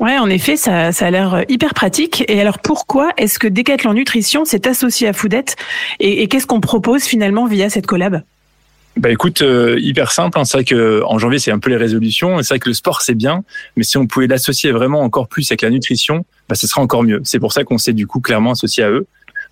Ouais, 0.00 0.16
en 0.16 0.30
effet, 0.30 0.56
ça, 0.56 0.92
ça 0.92 1.06
a 1.06 1.10
l'air 1.10 1.34
euh, 1.34 1.42
hyper 1.50 1.74
pratique. 1.74 2.24
Et 2.26 2.40
alors, 2.40 2.58
pourquoi 2.58 3.10
est-ce 3.18 3.38
que 3.38 3.46
Decathlon 3.46 3.92
Nutrition 3.92 4.46
s'est 4.46 4.66
associé 4.66 5.06
à 5.06 5.12
Foodette 5.12 5.56
Et, 6.00 6.22
et 6.22 6.28
qu'est-ce 6.28 6.46
qu'on 6.46 6.60
propose 6.60 7.02
finalement 7.02 7.44
via 7.44 7.68
cette 7.68 7.86
collab? 7.86 8.22
Bah 8.96 9.10
écoute, 9.10 9.40
euh, 9.42 9.78
hyper 9.78 10.10
simple. 10.10 10.38
hein. 10.38 10.44
C'est 10.44 10.58
vrai 10.58 10.64
que 10.64 11.02
en 11.06 11.18
janvier 11.18 11.38
c'est 11.38 11.52
un 11.52 11.58
peu 11.58 11.70
les 11.70 11.76
résolutions. 11.76 12.42
C'est 12.42 12.48
vrai 12.54 12.58
que 12.58 12.68
le 12.68 12.74
sport 12.74 13.00
c'est 13.02 13.14
bien, 13.14 13.44
mais 13.76 13.84
si 13.84 13.96
on 13.96 14.06
pouvait 14.06 14.26
l'associer 14.26 14.72
vraiment 14.72 15.00
encore 15.00 15.28
plus 15.28 15.50
avec 15.50 15.62
la 15.62 15.70
nutrition, 15.70 16.24
bah 16.48 16.54
ce 16.56 16.66
sera 16.66 16.82
encore 16.82 17.04
mieux. 17.04 17.20
C'est 17.24 17.38
pour 17.38 17.52
ça 17.52 17.64
qu'on 17.64 17.78
s'est 17.78 17.92
du 17.92 18.06
coup 18.06 18.20
clairement 18.20 18.50
associé 18.52 18.82
à 18.82 18.90
eux. 18.90 19.06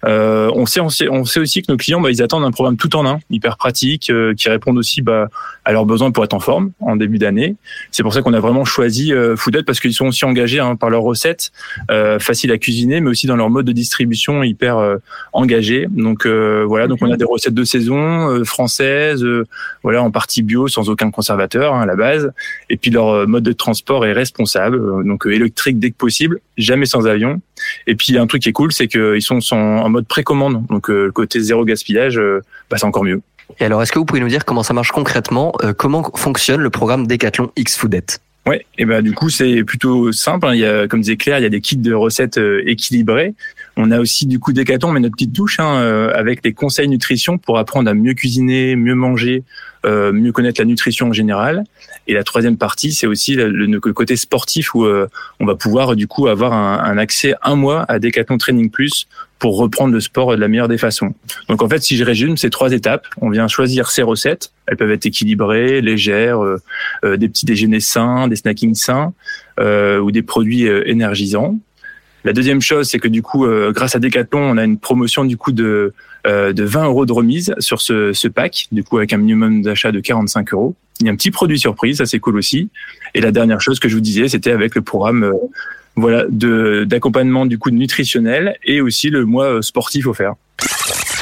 Euh, 0.05 0.51
on 0.55 0.67
sait, 0.67 0.81
on 0.81 0.89
sait, 0.89 1.09
on 1.09 1.25
sait 1.25 1.41
aussi 1.41 1.63
que 1.63 1.71
nos 1.73 1.77
clients, 1.77 2.01
bah, 2.01 2.11
ils 2.11 2.23
attendent 2.23 2.45
un 2.45 2.51
programme 2.51 2.77
tout 2.77 2.95
en 2.97 3.07
un, 3.07 3.19
hyper 3.31 3.57
pratique, 3.57 4.11
euh, 4.11 4.35
qui 4.35 4.49
répondent 4.49 4.79
aussi 4.79 5.03
bah, 5.03 5.29
à 5.65 5.73
leurs 5.73 5.87
besoins 5.87 6.11
pour 6.11 6.25
être 6.25 6.35
en 6.35 6.41
forme 6.41 6.71
en 6.81 6.97
début 6.97 7.19
d'année. 7.19 7.57
C'est 7.91 8.03
pour 8.03 8.15
ça 8.15 8.23
qu'on 8.23 8.33
a 8.33 8.41
vraiment 8.41 8.65
choisi 8.65 9.13
euh, 9.13 9.37
Foodette 9.37 9.67
parce 9.67 9.81
qu'ils 9.81 9.95
sont 9.95 10.07
aussi 10.07 10.25
engagés 10.25 10.61
hein, 10.61 10.77
par 10.77 10.91
leurs 10.91 11.03
recettes, 11.03 11.53
euh, 11.91 12.19
faciles 12.19 12.53
à 12.53 12.59
cuisiner, 12.59 13.01
mais 13.01 13.11
aussi 13.11 13.27
dans 13.27 13.37
leur 13.37 13.51
mode 13.51 13.67
de 13.67 13.73
distribution 13.73 14.43
hyper 14.43 14.79
euh, 14.79 14.97
engagés. 15.33 15.87
Donc 15.91 16.27
euh, 16.27 16.65
voilà, 16.67 16.87
donc 16.87 16.99
on 17.03 17.11
a 17.11 17.17
des 17.17 17.25
recettes 17.25 17.55
de 17.55 17.65
saison 17.65 18.31
euh, 18.31 18.45
françaises, 18.45 19.23
euh, 19.23 19.47
voilà 19.83 20.03
en 20.03 20.11
partie 20.11 20.43
bio, 20.43 20.69
sans 20.69 20.89
aucun 20.89 21.11
conservateur 21.11 21.75
hein, 21.75 21.83
à 21.83 21.87
la 21.87 21.97
base. 21.97 22.33
Et 22.71 22.77
puis 22.77 22.91
leur 22.91 23.27
mode 23.29 23.45
de 23.45 23.53
transport 23.53 24.07
est 24.07 24.13
responsable, 24.13 25.05
donc 25.05 25.27
électrique 25.27 25.79
dès 25.79 25.91
que 25.91 25.97
possible, 25.97 26.41
jamais 26.57 26.87
sans 26.87 27.07
avion. 27.07 27.41
Et 27.87 27.95
puis 27.95 28.17
un 28.17 28.27
truc 28.27 28.43
qui 28.43 28.49
est 28.49 28.53
cool, 28.53 28.73
c'est 28.73 28.89
qu'ils 28.89 29.23
sont 29.23 29.41
en 29.53 29.88
en 29.89 29.91
mode 29.91 30.07
précommande, 30.07 30.65
donc 30.69 30.89
euh, 30.91 31.07
le 31.07 31.13
côté 31.13 31.41
zéro 31.41 31.65
gaspillage, 31.65 32.19
euh, 32.19 32.41
bah, 32.71 32.77
c'est 32.79 32.87
encore 32.87 33.05
mieux. 33.05 33.21
Et 33.61 33.65
alors, 33.65 33.83
est-ce 33.83 33.91
que 33.93 33.99
vous 33.99 34.05
pouvez 34.05 34.21
nous 34.21 34.29
dire 34.29 34.45
comment 34.45 34.63
ça 34.63 34.75
marche 34.75 34.93
concrètement 34.93 35.53
euh, 35.65 35.73
Comment 35.73 36.03
fonctionne 36.15 36.61
le 36.61 36.71
programme 36.71 37.07
Decathlon 37.07 37.51
X 37.57 37.77
Foodette 37.77 38.21
Ouais, 38.47 38.65
et 38.79 38.87
ben 38.87 39.03
du 39.03 39.13
coup 39.13 39.29
c'est 39.29 39.63
plutôt 39.63 40.11
simple. 40.13 40.47
hein. 40.47 40.55
Il 40.55 40.61
y 40.61 40.65
a, 40.65 40.87
comme 40.89 41.01
disait 41.03 41.17
Claire, 41.19 41.39
il 41.39 41.43
y 41.43 41.47
a 41.47 41.51
des 41.51 41.61
kits 41.61 41.77
de 41.77 41.93
recettes 41.93 42.39
euh, 42.39 42.63
équilibrés. 42.67 43.35
On 43.77 43.91
a 43.91 44.01
aussi 44.01 44.27
du 44.27 44.39
coup 44.39 44.55
Decathlon, 44.55 44.93
mais 44.93 45.01
notre 45.01 45.17
petite 45.17 45.35
touche 45.35 45.61
hein, 45.61 45.75
euh, 45.77 46.13
avec 46.15 46.43
les 46.45 46.55
conseils 46.55 46.89
nutrition 46.89 47.37
pour 47.37 47.59
apprendre 47.59 47.91
à 47.91 47.95
mieux 47.95 48.15
cuisiner, 48.15 48.75
mieux 48.75 48.95
manger, 48.95 49.43
euh, 49.85 50.13
mieux 50.13 50.33
connaître 50.33 50.61
la 50.63 50.65
nutrition 50.65 51.09
en 51.09 51.13
général. 51.13 51.65
Et 52.07 52.15
la 52.15 52.25
troisième 52.25 52.57
partie, 52.57 52.93
c'est 52.93 53.07
aussi 53.07 53.35
le, 53.35 53.49
le- 53.51 53.67
le 53.67 53.93
côté 53.93 54.17
sportif 54.17 54.75
où 54.75 54.87
on 55.41 55.45
va 55.47 55.55
pouvoir 55.55 55.95
du 55.95 56.07
coup 56.07 56.27
avoir 56.27 56.55
un, 56.55 56.79
un 56.83 56.97
accès 56.97 57.35
un 57.43 57.55
mois 57.55 57.85
à 57.89 57.99
Decathlon 57.99 58.39
Training 58.39 58.71
Plus 58.71 59.09
pour 59.39 59.57
reprendre 59.57 59.93
le 59.93 60.01
sport 60.01 60.33
de 60.33 60.41
la 60.41 60.49
meilleure 60.49 60.69
des 60.69 60.79
façons. 60.79 61.15
Donc 61.49 61.63
en 61.63 61.69
fait, 61.69 61.83
si 61.83 61.97
je 61.97 62.05
résume, 62.05 62.37
c'est 62.37 62.51
trois 62.51 62.73
étapes. 62.73 63.07
On 63.21 63.31
vient 63.31 63.49
choisir 63.49 63.91
ses 63.91 64.03
recettes. 64.03 64.53
Elles 64.67 64.77
peuvent 64.77 64.91
être 64.91 65.07
équilibrées, 65.07 65.81
légères, 65.81 66.43
euh, 66.43 66.61
euh, 67.05 67.17
des 67.17 67.29
petits 67.29 67.47
déjeuners 67.47 67.81
sains, 67.81 68.29
des 68.29 68.37
snackings 68.37 68.75
sains 68.75 69.13
euh, 69.61 69.99
ou 69.99 70.11
des 70.11 70.23
produits 70.23 70.67
euh, 70.67 70.89
énergisants. 70.89 71.57
La 72.25 72.33
deuxième 72.33 72.61
chose, 72.61 72.89
c'est 72.89 72.99
que 72.99 73.09
du 73.09 73.23
coup, 73.23 73.47
euh, 73.47 73.73
grâce 73.73 73.95
à 73.95 74.01
Decathlon, 74.01 74.41
on 74.41 74.57
a 74.57 74.65
une 74.65 74.79
promotion 74.79 75.25
du 75.25 75.37
coup 75.37 75.53
de 75.53 75.95
euh, 76.27 76.53
de 76.53 76.65
20 76.65 76.87
euros 76.87 77.07
de 77.07 77.13
remise 77.13 77.55
sur 77.61 77.81
ce, 77.81 78.13
ce 78.13 78.27
pack, 78.27 78.67
du 78.73 78.83
coup 78.83 78.99
avec 78.99 79.13
un 79.13 79.19
minimum 79.19 79.63
d'achat 79.63 79.93
de 79.93 80.01
45 80.01 80.53
euros. 80.53 80.75
Il 81.01 81.07
y 81.07 81.09
a 81.09 81.13
un 81.13 81.17
petit 81.17 81.31
produit 81.31 81.61
surprise, 81.61 81.99
ça 81.99 82.07
c'est 82.07 82.19
cool 82.19 82.37
aussi. 82.37 82.71
Et 83.15 83.21
la 83.21 83.31
dernière 83.31 83.61
chose 83.61 83.79
que 83.79 83.89
je 83.89 83.95
vous 83.95 84.01
disais, 84.01 84.29
c'était 84.29 84.51
avec 84.51 84.75
le 84.75 84.83
programme 84.83 85.33
voilà 85.99 86.25
de 86.29 86.85
d'accompagnement 86.85 87.47
du 87.47 87.59
coup 87.59 87.71
nutritionnel 87.71 88.57
et 88.65 88.81
aussi 88.81 89.11
le 89.11 89.25
mois 89.25 89.47
euh, 89.47 89.63
sportif 89.63 90.07
offert. 90.07 90.35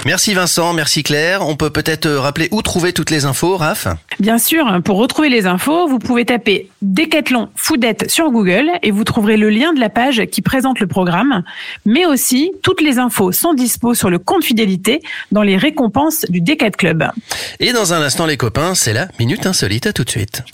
Merci 0.06 0.34
Vincent, 0.34 0.72
merci 0.72 1.02
Claire. 1.02 1.44
On 1.44 1.56
peut 1.56 1.70
peut-être 1.70 2.06
euh, 2.06 2.20
rappeler 2.20 2.48
où 2.52 2.62
trouver 2.62 2.92
toutes 2.92 3.10
les 3.10 3.24
infos, 3.24 3.56
Raph? 3.56 3.88
Bien 4.20 4.38
sûr, 4.38 4.80
pour 4.84 4.98
retrouver 4.98 5.28
les 5.28 5.46
infos, 5.46 5.88
vous 5.88 5.98
pouvez 5.98 6.24
taper 6.24 6.68
Decathlon 6.80 7.48
Foodette 7.56 8.08
sur 8.08 8.30
Google 8.30 8.70
et 8.84 8.92
vous 8.92 9.02
trouverez 9.02 9.36
le 9.36 9.50
lien 9.50 9.72
de 9.72 9.80
la 9.80 9.88
page 9.88 10.22
qui 10.30 10.42
présente 10.42 10.78
le 10.78 10.86
programme. 10.86 11.42
Mais 11.86 12.06
aussi, 12.06 12.52
toutes 12.62 12.82
les 12.82 13.00
infos 13.00 13.32
sont 13.32 13.52
dispo 13.52 13.94
sur 13.94 14.08
le 14.08 14.20
compte 14.20 14.44
fidélité 14.44 15.02
dans 15.32 15.42
les 15.42 15.56
récompenses 15.56 16.24
du 16.28 16.40
Decat 16.40 16.70
Club. 16.70 17.10
Et 17.58 17.72
dans 17.72 17.92
un 17.92 18.00
instant 18.00 18.26
les 18.26 18.36
copains, 18.36 18.76
c'est 18.76 18.92
la 18.92 19.08
Minute 19.18 19.44
Insolite, 19.44 19.88
à 19.88 19.92
tout 19.92 20.04
de 20.04 20.10
suite. 20.10 20.44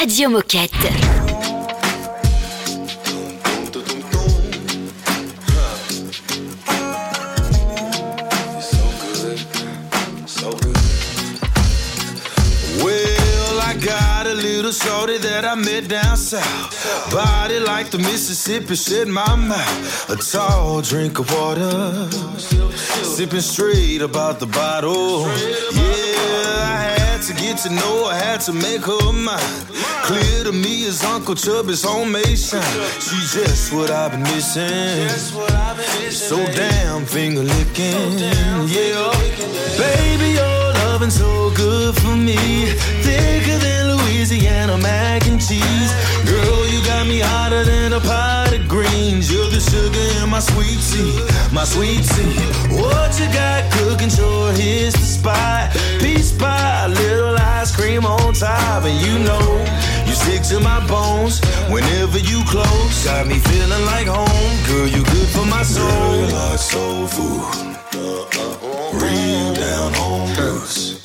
Radio 0.00 0.28
Moquette. 0.28 1.35
That 15.36 15.44
I 15.44 15.54
met 15.54 15.88
down 15.88 16.16
south. 16.16 17.12
Body 17.12 17.58
like 17.60 17.90
the 17.90 17.98
Mississippi, 17.98 18.74
shit 18.74 19.06
my 19.06 19.34
mouth. 19.36 20.10
A 20.10 20.16
tall 20.16 20.80
drink 20.80 21.18
of 21.18 21.30
water. 21.30 22.08
Sipping 23.14 23.40
straight 23.40 24.00
about 24.00 24.40
the 24.40 24.46
bottle. 24.46 25.28
Yeah, 25.76 26.72
I 26.72 26.78
had 27.00 27.20
to 27.28 27.34
get 27.34 27.58
to 27.64 27.70
know 27.70 28.06
I 28.06 28.14
had 28.14 28.40
to 28.48 28.52
make 28.52 28.82
her 28.90 29.12
mine. 29.12 29.60
Clear 30.08 30.44
to 30.44 30.52
me 30.52 30.86
as 30.86 31.04
Uncle 31.04 31.34
Chubby's 31.34 31.84
homemade 31.84 32.38
shine. 32.38 32.62
She's 33.06 33.34
just 33.34 33.74
what 33.74 33.90
I've 33.90 34.12
been 34.12 34.22
missing. 34.22 35.08
So 36.10 36.36
damn 36.62 37.04
finger 37.04 37.42
licking. 37.42 38.18
Yeah, 38.76 39.12
baby, 39.76 40.30
your 40.38 40.55
loving 40.96 41.10
so 41.10 41.50
good 41.50 41.94
for 42.00 42.16
me. 42.16 42.36
Thicker 43.04 43.58
than 43.58 43.96
Louisiana 43.96 44.78
mac 44.78 45.26
and 45.26 45.38
cheese. 45.38 45.92
Girl, 46.24 46.66
you 46.72 46.80
got 46.86 47.06
me 47.06 47.20
hotter 47.20 47.64
than 47.64 47.92
a 47.92 48.00
pot 48.00 48.54
of 48.54 48.66
greens. 48.66 49.30
You're 49.30 49.50
the 49.50 49.60
sugar 49.60 50.06
in 50.22 50.30
my 50.30 50.40
sweet 50.40 50.80
tea, 50.90 51.12
my 51.52 51.64
sweet 51.64 52.02
tea. 52.14 52.36
What 52.80 53.12
you 53.20 53.28
got 53.40 53.70
cooking? 53.76 54.08
Sure, 54.08 54.52
here's 54.52 54.94
the 54.94 55.08
spot. 55.16 55.76
Peach 56.00 56.32
pie, 56.38 56.86
little 56.86 57.36
ice 57.36 57.76
cream 57.76 58.06
on 58.06 58.32
top, 58.32 58.84
and 58.84 58.98
you 59.06 59.18
know 59.18 59.46
you 60.06 60.14
stick 60.14 60.42
to 60.50 60.60
my 60.60 60.80
bones 60.88 61.44
whenever 61.68 62.18
you 62.18 62.42
close. 62.46 63.04
Got 63.04 63.26
me 63.26 63.38
feeling 63.38 63.84
like 63.92 64.06
home, 64.06 64.54
girl. 64.66 64.88
You 64.88 65.04
good 65.04 65.28
for 65.28 65.44
my 65.44 65.62
soul. 65.62 65.86
Girl, 65.86 66.32
like 66.32 66.58
soul 66.58 67.06
food. 67.06 67.75
Real 67.96 69.54
down 69.54 69.94
home 69.94 70.30
roots. 70.36 70.96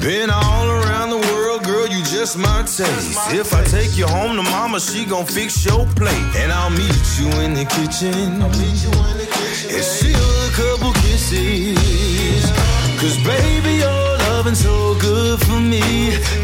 Been 0.00 0.30
all 0.30 0.66
around 0.66 1.10
the 1.10 1.18
world, 1.18 1.62
girl, 1.64 1.86
you 1.86 2.02
just 2.04 2.38
my 2.38 2.62
taste. 2.62 3.18
If 3.34 3.52
I 3.52 3.62
take 3.64 3.96
you 3.96 4.06
home 4.06 4.36
to 4.36 4.42
mama, 4.42 4.80
she 4.80 5.04
gon' 5.04 5.26
fix 5.26 5.64
your 5.64 5.86
plate. 5.94 6.16
And 6.36 6.50
I'll 6.52 6.70
meet 6.70 7.04
you 7.18 7.28
in 7.40 7.52
the 7.54 7.66
kitchen. 7.66 8.40
And 8.42 9.84
she'll 9.84 10.40
a 10.46 10.50
couple 10.52 10.92
kisses. 11.02 12.50
Cause 13.00 13.16
baby, 13.24 13.82
loving 14.40 14.54
so 14.54 14.94
good 14.98 15.38
for 15.40 15.60
me. 15.60 15.82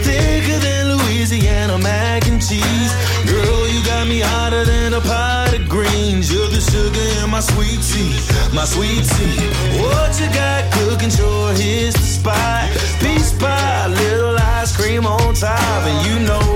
Thicker 0.04 0.58
than 0.60 0.96
Louisiana 0.96 1.78
mac 1.78 2.26
and 2.26 2.40
cheese. 2.46 2.92
Girl, 3.24 3.68
you 3.68 3.82
got 3.84 4.06
me 4.06 4.20
hotter 4.20 4.66
than 4.66 4.92
a 4.92 5.00
pot 5.00 5.54
of 5.54 5.66
greens. 5.66 6.30
You're 6.30 6.48
the 6.48 6.60
sugar 6.60 7.24
in 7.24 7.30
my 7.30 7.40
sweet 7.40 7.80
tea, 7.90 8.12
my 8.54 8.66
sweet 8.66 9.04
tea. 9.16 9.38
What 9.80 10.12
you 10.20 10.28
got 10.34 10.70
cooking? 10.76 11.08
Sure, 11.08 11.52
here's 11.54 11.94
the 11.94 12.08
spot. 12.18 12.68
Peace 13.00 13.32
pie, 13.40 13.86
little 13.86 14.36
ice 14.60 14.76
cream 14.76 15.06
on 15.06 15.32
top, 15.32 15.82
and 15.90 15.98
you 16.06 16.16
know 16.28 16.46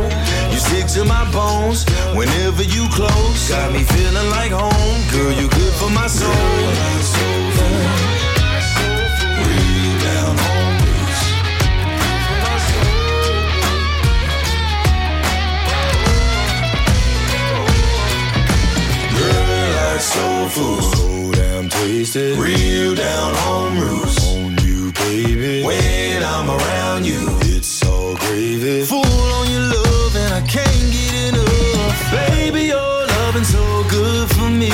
you 0.53 0.59
stick 0.59 0.87
to 0.97 1.07
my 1.07 1.25
bones 1.33 1.89
whenever 2.19 2.65
you 2.65 2.85
close. 2.93 3.49
Got 3.49 3.73
me 3.73 3.83
feeling 3.85 4.29
like 4.37 4.53
home, 4.53 5.01
girl. 5.13 5.33
You 5.33 5.49
good 5.49 5.73
for 5.81 5.89
my 5.89 6.07
soul. 6.07 8.00
Damn 22.13 22.37
tasted. 22.37 22.39
Real 22.39 22.95
down 22.95 23.35
home 23.35 23.79
roots 23.79 24.27
on 24.29 24.57
you, 24.65 24.93
baby. 24.93 25.65
When 25.65 26.23
I'm 26.23 26.49
around 26.49 27.05
you, 27.07 27.21
it's 27.43 27.85
all 27.87 28.17
gravy. 28.17 28.85
Full 28.85 29.05
on 29.05 29.51
your 29.51 29.61
love, 29.61 30.17
and 30.17 30.35
I 30.35 30.41
can't 30.47 30.93
get 30.93 31.35
enough. 31.35 32.11
Baby, 32.11 32.63
your 32.67 33.07
loving 33.07 33.45
so 33.45 33.85
good 33.89 34.29
for 34.31 34.51
me. 34.51 34.71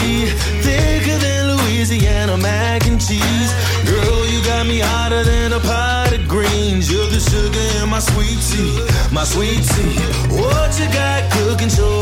Thicker 0.62 1.18
than 1.18 1.56
Louisiana 1.56 2.36
mac 2.36 2.86
and 2.86 3.00
cheese. 3.00 3.52
Girl, 3.84 4.26
you 4.26 4.42
got 4.44 4.66
me 4.66 4.80
hotter 4.80 5.24
than 5.24 5.52
a 5.52 5.60
pot 5.60 6.12
of 6.12 6.26
greens. 6.28 6.90
You're 6.90 7.06
the 7.06 7.20
sugar 7.20 7.82
in 7.82 7.88
my 7.88 8.00
sweet 8.00 8.40
tea, 8.50 8.74
my 9.12 9.24
sweet 9.24 9.62
tea. 9.74 9.96
What 10.30 10.78
you 10.78 10.86
got 10.92 11.30
cooking? 11.32 11.68
Sure, 11.68 11.95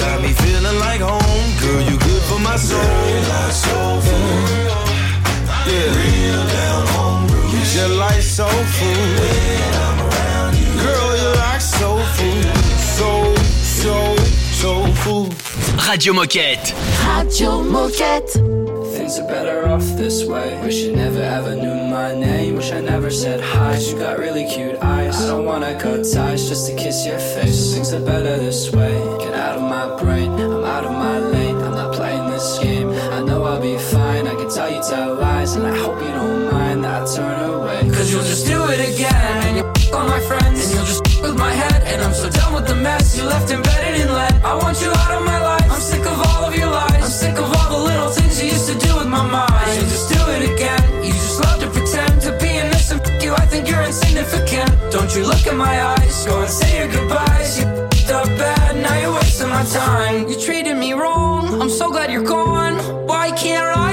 Got 0.00 0.22
me 0.22 0.32
feeling 0.32 0.78
like 0.80 1.02
home, 1.02 1.50
girl. 1.60 1.82
You 1.88 1.98
good 1.98 2.22
for 2.22 2.38
my 2.40 2.56
soul. 2.56 2.80
Like 2.80 3.52
soul 3.52 4.00
food. 4.00 4.70
Yeah. 5.68 5.92
Real 6.00 6.42
down 6.56 6.86
home 6.96 7.26
roots. 7.28 7.52
You 7.52 7.60
just 7.60 7.94
like 8.04 8.22
soul 8.22 8.48
food. 8.48 9.20
When 9.20 9.74
I'm 9.84 9.98
around 10.08 10.56
you. 10.56 10.70
Girl, 10.82 11.12
you 11.20 11.30
like 11.44 11.60
soul 11.60 12.02
food. 12.16 12.56
So, 12.96 13.34
so, 13.82 14.16
soul 14.62 14.86
food. 15.02 15.34
Radio 15.86 16.14
Moquette. 16.14 16.72
Radio 17.06 17.62
Moquette. 17.62 18.32
Things 18.94 19.18
are 19.18 19.28
better 19.28 19.59
off 19.80 19.96
this 19.96 20.24
way. 20.24 20.60
Wish 20.62 20.82
you 20.84 20.94
never 20.94 21.22
ever 21.22 21.54
knew 21.56 21.74
my 21.98 22.14
name. 22.14 22.56
Wish 22.56 22.70
I 22.72 22.80
never 22.80 23.10
said 23.10 23.40
hi. 23.40 23.78
You 23.78 23.98
got 23.98 24.18
really 24.18 24.46
cute 24.54 24.76
eyes. 24.82 25.16
I 25.22 25.26
don't 25.28 25.46
wanna 25.46 25.72
cut 25.80 26.00
ties 26.12 26.48
just 26.48 26.66
to 26.68 26.74
kiss 26.76 27.06
your 27.06 27.18
face. 27.18 27.74
Things 27.74 27.92
are 27.92 28.04
better 28.12 28.36
this 28.36 28.70
way. 28.72 28.94
Get 29.24 29.34
out 29.34 29.56
of 29.58 29.64
my 29.76 29.86
brain. 30.00 30.30
I'm 30.32 30.64
out 30.64 30.84
of 30.84 30.92
my 30.92 31.18
lane. 31.34 31.56
I'm 31.66 31.76
not 31.82 31.94
playing 31.94 32.26
this 32.30 32.58
game. 32.58 32.90
I 33.16 33.20
know 33.22 33.44
I'll 33.44 33.62
be 33.70 33.76
fine. 33.94 34.26
I 34.32 34.34
can 34.40 34.50
tell 34.56 34.70
you 34.74 34.82
tell 34.90 35.14
lies, 35.14 35.54
and 35.56 35.66
I 35.66 35.74
hope 35.84 35.98
you 36.06 36.12
don't 36.20 36.52
mind 36.52 36.84
that 36.84 37.02
I 37.02 37.14
turn 37.16 37.38
away. 37.50 37.80
Cause 37.96 38.12
you'll 38.12 38.28
just 38.34 38.46
do 38.46 38.58
it 38.74 38.80
again, 38.90 39.36
and 39.46 39.56
you 39.58 39.64
on 39.98 40.06
my 40.08 40.20
friends, 40.28 40.58
and 40.62 40.70
you'll 40.74 40.88
just 40.92 41.02
with 41.22 41.36
my 41.38 41.52
head. 41.62 41.80
And 41.90 42.02
I'm 42.02 42.14
so 42.22 42.28
done 42.28 42.52
with 42.54 42.66
the 42.66 42.76
mess 42.76 43.16
you 43.16 43.24
left 43.24 43.50
embedded 43.50 44.00
in 44.02 44.08
lead. 44.12 44.34
I 44.50 44.54
want 44.62 44.76
you 44.82 44.90
out 45.02 45.12
of 45.18 45.24
my 45.24 45.29
you're. 54.24 54.66
Don't 54.90 55.14
you 55.14 55.24
look 55.24 55.46
in 55.46 55.56
my 55.56 55.82
eyes? 55.94 56.26
Go 56.26 56.40
and 56.40 56.50
say 56.50 56.78
your 56.78 56.88
goodbyes. 56.88 57.58
You 57.58 57.66
f***ed 57.66 58.10
up 58.10 58.26
bad, 58.38 58.76
now 58.76 58.96
you're 59.00 59.14
wasting 59.14 59.48
my 59.48 59.64
time. 59.64 60.28
You 60.28 60.36
treated 60.38 60.76
me 60.76 60.92
wrong. 60.92 61.60
I'm 61.60 61.70
so 61.70 61.90
glad 61.90 62.10
you're 62.10 62.22
gone. 62.22 62.76
Why 63.06 63.30
can't 63.32 63.66
I 63.76 63.89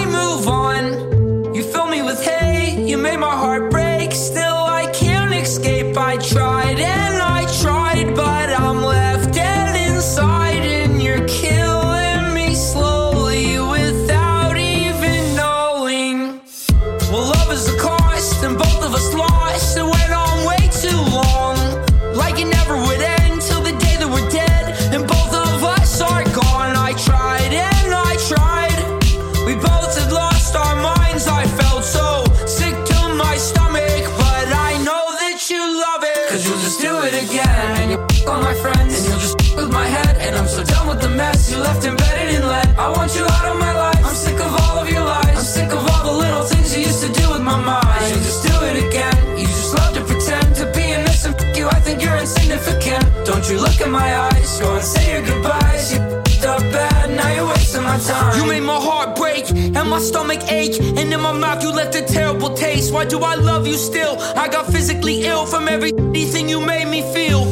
you 53.50 53.60
look 53.60 53.80
in 53.82 53.92
my 53.92 54.10
eyes? 54.28 54.60
Go 54.60 54.76
and 54.76 54.84
say 54.84 55.14
your 55.14 55.26
goodbyes. 55.26 55.94
You 55.94 56.18
up 56.48 56.62
bad, 56.72 57.10
now 57.12 57.34
you're 57.34 57.48
wasting 57.48 57.84
my 57.84 57.98
time. 57.98 58.38
You 58.38 58.46
made 58.48 58.64
my 58.64 58.80
heart 58.80 59.16
break 59.18 59.50
and 59.50 59.90
my 59.90 60.00
stomach 60.00 60.42
ache, 60.52 60.80
and 60.80 61.14
in 61.14 61.20
my 61.20 61.32
mouth 61.32 61.64
you 61.64 61.72
left 61.72 61.96
a 61.96 62.02
terrible 62.04 62.54
taste. 62.54 62.94
Why 62.94 63.06
do 63.06 63.20
I 63.20 63.36
love 63.36 63.68
you 63.68 63.74
still? 63.74 64.18
I 64.36 64.48
got 64.48 64.66
physically 64.68 65.26
ill 65.26 65.46
from 65.46 65.68
everything 65.68 66.48
you 66.48 66.62
made 66.62 66.88
me 66.88 67.02
feel. 67.14 67.46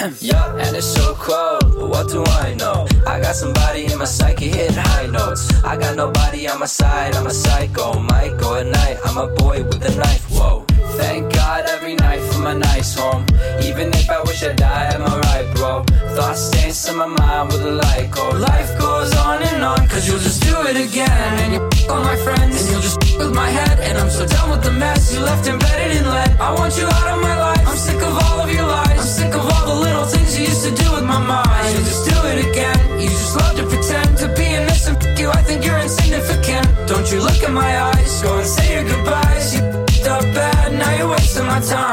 yeah, 0.20 0.56
and 0.56 0.76
it's 0.76 0.86
so 0.86 1.14
cold. 1.14 1.74
But 1.74 1.88
what 1.88 2.08
do 2.08 2.24
I 2.24 2.54
know? 2.54 2.86
I 3.06 3.20
got 3.20 3.34
somebody 3.34 3.92
in 3.92 3.98
my 3.98 4.04
psyche 4.04 4.48
hitting 4.48 4.76
high 4.76 5.06
notes. 5.06 5.42
I 5.64 5.76
got 5.76 5.96
nobody 5.96 6.48
on 6.48 6.60
my 6.60 6.66
side. 6.66 7.14
I'm 7.14 7.26
a 7.26 7.30
psycho. 7.30 7.98
Might 8.00 8.36
go 8.38 8.56
at 8.56 8.66
night. 8.66 8.98
I'm 9.04 9.16
a 9.16 9.28
boy 9.34 9.62
with 9.64 9.84
a 9.84 9.94
knife. 9.96 10.24
Whoa. 10.30 10.69
Thank 10.96 11.32
God 11.34 11.64
every 11.68 11.94
night 11.94 12.20
for 12.20 12.40
my 12.40 12.54
nice 12.54 12.94
home. 12.94 13.24
Even 13.62 13.88
if 13.94 14.08
I 14.10 14.20
wish 14.22 14.42
I 14.42 14.52
died, 14.52 14.94
I'm 14.94 15.02
alright, 15.02 15.54
bro. 15.54 15.84
Thoughts 16.16 16.50
dance 16.50 16.88
in 16.88 16.96
my 16.96 17.06
mind 17.06 17.52
with 17.52 17.62
a 17.62 17.70
light 17.72 18.10
go. 18.10 18.28
Life 18.30 18.78
goes 18.78 19.14
on 19.16 19.42
and 19.42 19.62
on, 19.64 19.88
cause 19.88 20.06
you'll 20.08 20.18
just 20.18 20.42
do 20.42 20.54
it 20.66 20.76
again. 20.76 21.32
And 21.42 21.52
you 21.54 21.60
on 21.90 22.02
my 22.12 22.16
friends, 22.16 22.60
and 22.60 22.70
you'll 22.70 22.80
just 22.82 22.98
with 23.18 23.34
my 23.34 23.50
head. 23.50 23.80
And 23.80 23.98
I'm 23.98 24.10
so 24.10 24.26
done 24.26 24.50
with 24.50 24.62
the 24.62 24.72
mess 24.72 25.14
you 25.14 25.20
left 25.20 25.46
embedded 25.48 25.96
in 25.96 26.04
lead. 26.04 26.30
I 26.40 26.52
want 26.54 26.76
you 26.76 26.86
out 26.86 27.08
of 27.14 27.20
my 27.22 27.36
life. 27.38 27.66
I'm 27.66 27.76
sick 27.76 28.00
of 28.02 28.14
all 28.24 28.40
of 28.40 28.50
your 28.52 28.66
lies. 28.66 28.98
I'm 28.98 29.06
sick 29.20 29.34
of 29.34 29.44
all 29.52 29.66
the 29.74 29.80
little 29.86 30.04
things 30.04 30.38
you 30.38 30.46
used 30.46 30.64
to 30.64 30.74
do 30.82 30.92
with 30.92 31.04
my 31.04 31.18
mind. 31.18 31.66
You'll 31.74 31.84
just 31.84 32.04
do 32.10 32.16
it 32.32 32.38
again. 32.50 33.00
You 33.00 33.08
just 33.08 33.36
love 33.36 33.56
to 33.56 33.64
pretend 33.66 34.16
to 34.18 34.28
be 34.34 34.46
innocent. 34.58 35.02
F- 35.04 35.18
you, 35.20 35.30
I 35.30 35.42
think 35.42 35.64
you're 35.64 35.78
insignificant. 35.78 36.66
Don't 36.88 37.10
you 37.12 37.20
look 37.22 37.42
in 37.42 37.52
my 37.52 37.72
eyes. 37.92 38.22
Go 38.22 38.38
and 38.38 38.46
say 38.46 38.74
your 38.74 38.84
goodbyes. 38.84 39.54
You 39.54 39.89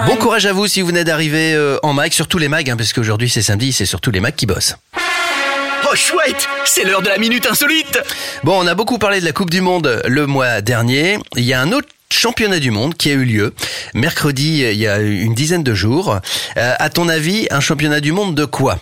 Bon 0.05 0.15
courage 0.15 0.45
à 0.45 0.53
vous 0.53 0.67
si 0.67 0.81
vous 0.81 0.87
venez 0.87 1.03
d'arriver 1.03 1.53
euh, 1.53 1.77
en 1.83 1.93
mag, 1.93 2.11
surtout 2.11 2.37
les 2.37 2.47
mags, 2.47 2.69
hein, 2.69 2.77
parce 2.77 2.93
qu'aujourd'hui 2.93 3.29
c'est 3.29 3.41
samedi, 3.41 3.73
c'est 3.73 3.85
surtout 3.85 4.11
les 4.11 4.19
mags 4.19 4.35
qui 4.35 4.45
bossent. 4.45 4.75
Oh 5.89 5.95
chouette, 5.95 6.47
c'est 6.65 6.83
l'heure 6.83 7.01
de 7.01 7.09
la 7.09 7.17
minute 7.17 7.45
insolite. 7.49 7.99
Bon, 8.43 8.61
on 8.61 8.67
a 8.67 8.75
beaucoup 8.75 8.97
parlé 8.97 9.19
de 9.19 9.25
la 9.25 9.31
Coupe 9.31 9.49
du 9.49 9.61
Monde 9.61 10.01
le 10.05 10.25
mois 10.25 10.61
dernier. 10.61 11.17
Il 11.35 11.43
y 11.43 11.53
a 11.53 11.61
un 11.61 11.71
autre 11.71 11.87
championnat 12.11 12.59
du 12.59 12.71
monde 12.71 12.95
qui 12.95 13.09
a 13.09 13.13
eu 13.13 13.23
lieu 13.25 13.53
mercredi 13.93 14.63
il 14.63 14.77
y 14.77 14.87
a 14.87 14.99
une 14.99 15.33
dizaine 15.33 15.63
de 15.63 15.73
jours. 15.73 16.17
Euh, 16.57 16.73
à 16.79 16.89
ton 16.89 17.07
avis, 17.09 17.47
un 17.51 17.59
championnat 17.59 17.99
du 17.99 18.11
monde 18.11 18.35
de 18.35 18.45
quoi? 18.45 18.79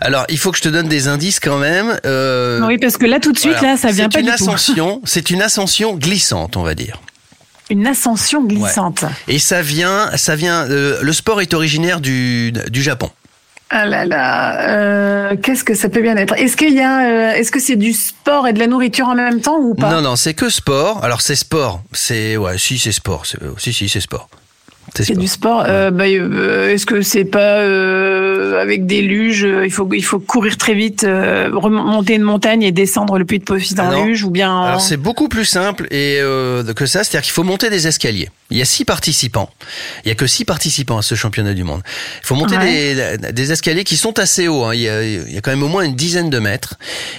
Alors, 0.00 0.24
il 0.30 0.38
faut 0.38 0.50
que 0.50 0.56
je 0.58 0.62
te 0.62 0.68
donne 0.68 0.88
des 0.88 1.08
indices 1.08 1.40
quand 1.40 1.58
même. 1.58 1.98
Euh, 2.06 2.60
Oui, 2.66 2.78
parce 2.78 2.96
que 2.96 3.04
là, 3.06 3.20
tout 3.20 3.32
de 3.32 3.38
suite, 3.38 3.52
voilà. 3.58 3.72
là, 3.72 3.76
ça 3.76 3.90
vient 3.90 4.08
pas 4.08 4.20
une 4.20 4.26
du 4.26 4.32
tout. 4.32 4.42
ascension. 4.44 5.02
C'est 5.04 5.30
une 5.30 5.42
ascension 5.42 5.94
glissante, 5.94 6.56
on 6.56 6.62
va 6.62 6.74
dire. 6.74 6.98
Une 7.70 7.86
ascension 7.86 8.44
glissante. 8.44 9.04
Et 9.28 9.38
ça 9.38 9.60
vient, 9.62 10.10
ça 10.16 10.34
vient. 10.36 10.64
euh, 10.70 10.98
le 11.02 11.12
sport 11.12 11.40
est 11.40 11.52
originaire 11.54 12.00
du 12.00 12.52
du 12.52 12.82
Japon. 12.82 13.10
Ah 13.70 13.84
là 13.84 14.06
là, 14.06 14.60
euh, 14.70 15.36
qu'est-ce 15.42 15.62
que 15.62 15.74
ça 15.74 15.90
peut 15.90 16.00
bien 16.00 16.16
être? 16.16 16.32
Est-ce 16.38 16.56
qu'il 16.56 16.72
y 16.72 16.80
a, 16.80 17.00
euh, 17.06 17.32
est-ce 17.34 17.52
que 17.52 17.60
c'est 17.60 17.76
du 17.76 17.92
sport 17.92 18.48
et 18.48 18.54
de 18.54 18.58
la 18.58 18.66
nourriture 18.66 19.08
en 19.08 19.14
même 19.14 19.42
temps 19.42 19.58
ou 19.58 19.74
pas? 19.74 19.90
Non, 19.90 20.00
non, 20.00 20.16
c'est 20.16 20.32
que 20.32 20.48
sport. 20.48 21.04
Alors 21.04 21.20
c'est 21.20 21.36
sport. 21.36 21.82
C'est 21.92 22.38
ouais, 22.38 22.56
si 22.56 22.78
c'est 22.78 22.92
sport. 22.92 23.26
C'est- 23.26 23.38
Si, 23.58 23.74
si, 23.74 23.88
c'est 23.90 24.00
sport. 24.00 24.30
C'est 24.94 25.16
du 25.16 25.28
sport. 25.28 25.64
Euh, 25.66 25.90
bah, 25.90 26.04
euh, 26.06 26.70
Est-ce 26.72 26.86
que 26.86 27.02
c'est 27.02 27.24
pas 27.24 27.58
euh, 27.60 28.60
avec 28.60 28.86
des 28.86 29.02
luges 29.02 29.44
euh, 29.44 29.64
Il 29.64 29.70
faut 29.72 29.88
il 29.92 30.02
faut 30.04 30.18
courir 30.18 30.56
très 30.56 30.74
vite, 30.74 31.04
euh, 31.04 31.50
remonter 31.52 32.14
une 32.14 32.22
montagne 32.22 32.62
et 32.62 32.72
descendre 32.72 33.18
le 33.18 33.24
puits 33.24 33.38
de 33.38 33.44
Profit 33.44 33.74
en 33.78 33.88
Alors- 33.90 34.04
luge 34.04 34.24
ou 34.24 34.30
bien. 34.30 34.52
en- 34.52 34.64
Alors 34.64 34.80
c'est 34.80 34.96
beaucoup 34.96 35.28
plus 35.28 35.44
simple 35.44 35.86
et 35.90 36.18
euh, 36.20 36.62
que 36.74 36.86
ça, 36.86 37.04
c'est-à-dire 37.04 37.22
qu'il 37.24 37.32
faut 37.32 37.44
monter 37.44 37.70
des 37.70 37.86
escaliers. 37.86 38.28
Il 38.50 38.56
y 38.56 38.62
a 38.62 38.64
six 38.64 38.84
participants. 38.86 39.50
Il 40.04 40.08
y 40.08 40.10
a 40.10 40.14
que 40.14 40.26
six 40.26 40.44
participants 40.44 40.96
à 40.98 41.02
ce 41.02 41.14
championnat 41.14 41.52
du 41.54 41.64
monde. 41.64 41.82
Il 42.22 42.26
faut 42.26 42.34
monter 42.34 42.56
Ouais. 42.56 43.18
des, 43.18 43.32
des 43.32 43.52
escaliers 43.52 43.84
qui 43.84 43.96
sont 43.98 44.18
assez 44.18 44.48
hauts. 44.48 44.64
hein. 44.64 44.74
Il, 44.74 44.80
y 44.80 44.88
a, 44.88 45.02
il 45.04 45.32
y 45.32 45.36
a 45.36 45.40
quand 45.42 45.50
même 45.50 45.62
au 45.62 45.68
moins 45.68 45.82
une 45.82 45.94
dizaine 45.94 46.30
de 46.30 46.38
mètres. 46.38 46.74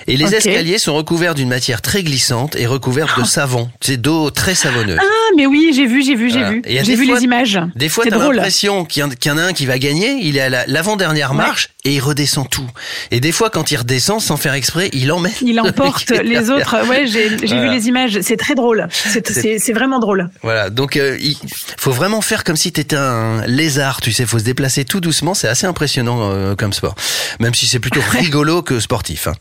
Et 0.07 0.17
les 0.17 0.33
escaliers 0.33 0.79
sont 0.79 0.95
recouverts 0.95 1.35
d'une 1.35 1.49
matière 1.49 1.81
très 1.81 2.01
glissante 2.03 2.55
et 2.55 2.65
recouverts 2.65 3.15
de 3.19 3.23
savon. 3.23 3.69
C'est 3.81 3.97
d'eau 3.97 4.31
très 4.31 4.55
savonneuse. 4.55 4.97
Ah 4.99 5.05
mais 5.37 5.45
oui, 5.45 5.71
j'ai 5.75 5.85
vu, 5.85 6.03
j'ai 6.03 6.15
vu, 6.15 6.29
j'ai 6.31 6.39
Voilà. 6.39 6.49
vu. 6.51 6.61
J'ai 6.65 6.95
vu 6.95 7.05
fois- 7.05 7.15
les 7.17 7.23
images. 7.23 7.59
Des 7.75 7.89
fois, 7.89 8.05
t'as 8.09 8.17
l'impression 8.17 8.83
qu'il 8.85 9.01
y, 9.01 9.03
en- 9.03 9.09
qu'il 9.09 9.31
y 9.31 9.33
en 9.33 9.37
a 9.37 9.43
un 9.43 9.53
qui 9.53 9.65
va 9.67 9.77
gagner, 9.77 10.17
il 10.21 10.35
est 10.37 10.41
à 10.41 10.49
la- 10.49 10.65
l'avant-dernière 10.65 11.33
marche 11.35 11.69
et 11.85 11.93
il 11.93 11.99
redescend 11.99 12.49
tout. 12.49 12.67
Et 13.11 13.19
des 13.19 13.31
fois, 13.31 13.49
quand 13.51 13.69
il 13.71 13.77
redescend, 13.77 14.19
sans 14.19 14.37
faire 14.37 14.53
exprès, 14.55 14.89
il 14.93 15.11
emmène. 15.11 15.31
Il 15.43 15.59
emporte 15.59 16.09
les 16.23 16.49
autres. 16.49 16.75
Ouais, 16.89 17.05
j'ai 17.05 17.29
Voilà. 17.29 17.61
vu 17.61 17.69
les 17.69 17.87
images. 17.87 18.19
C'est 18.21 18.37
très 18.37 18.55
drôle. 18.55 18.87
C'est 19.23 19.73
vraiment 19.73 19.99
drôle. 19.99 20.29
Voilà, 20.41 20.69
donc 20.71 20.97
euh, 20.97 21.17
il 21.19 21.37
faut 21.77 21.91
vraiment 21.91 22.21
faire 22.21 22.43
comme 22.43 22.55
si 22.55 22.71
t'étais 22.71 22.95
un 22.95 23.45
lézard, 23.45 24.01
tu 24.01 24.11
sais, 24.11 24.25
faut 24.25 24.39
se 24.39 24.43
déplacer 24.43 24.85
tout 24.85 24.99
doucement, 25.01 25.33
c'est 25.33 25.47
assez 25.47 25.67
impressionnant 25.67 26.31
euh, 26.31 26.55
comme 26.55 26.73
sport, 26.73 26.95
même 27.39 27.53
si 27.53 27.67
c'est 27.67 27.79
plutôt 27.79 28.01
rigolo 28.11 28.61
que 28.61 28.79
sportif. 28.79 29.27
hein. 29.27 29.33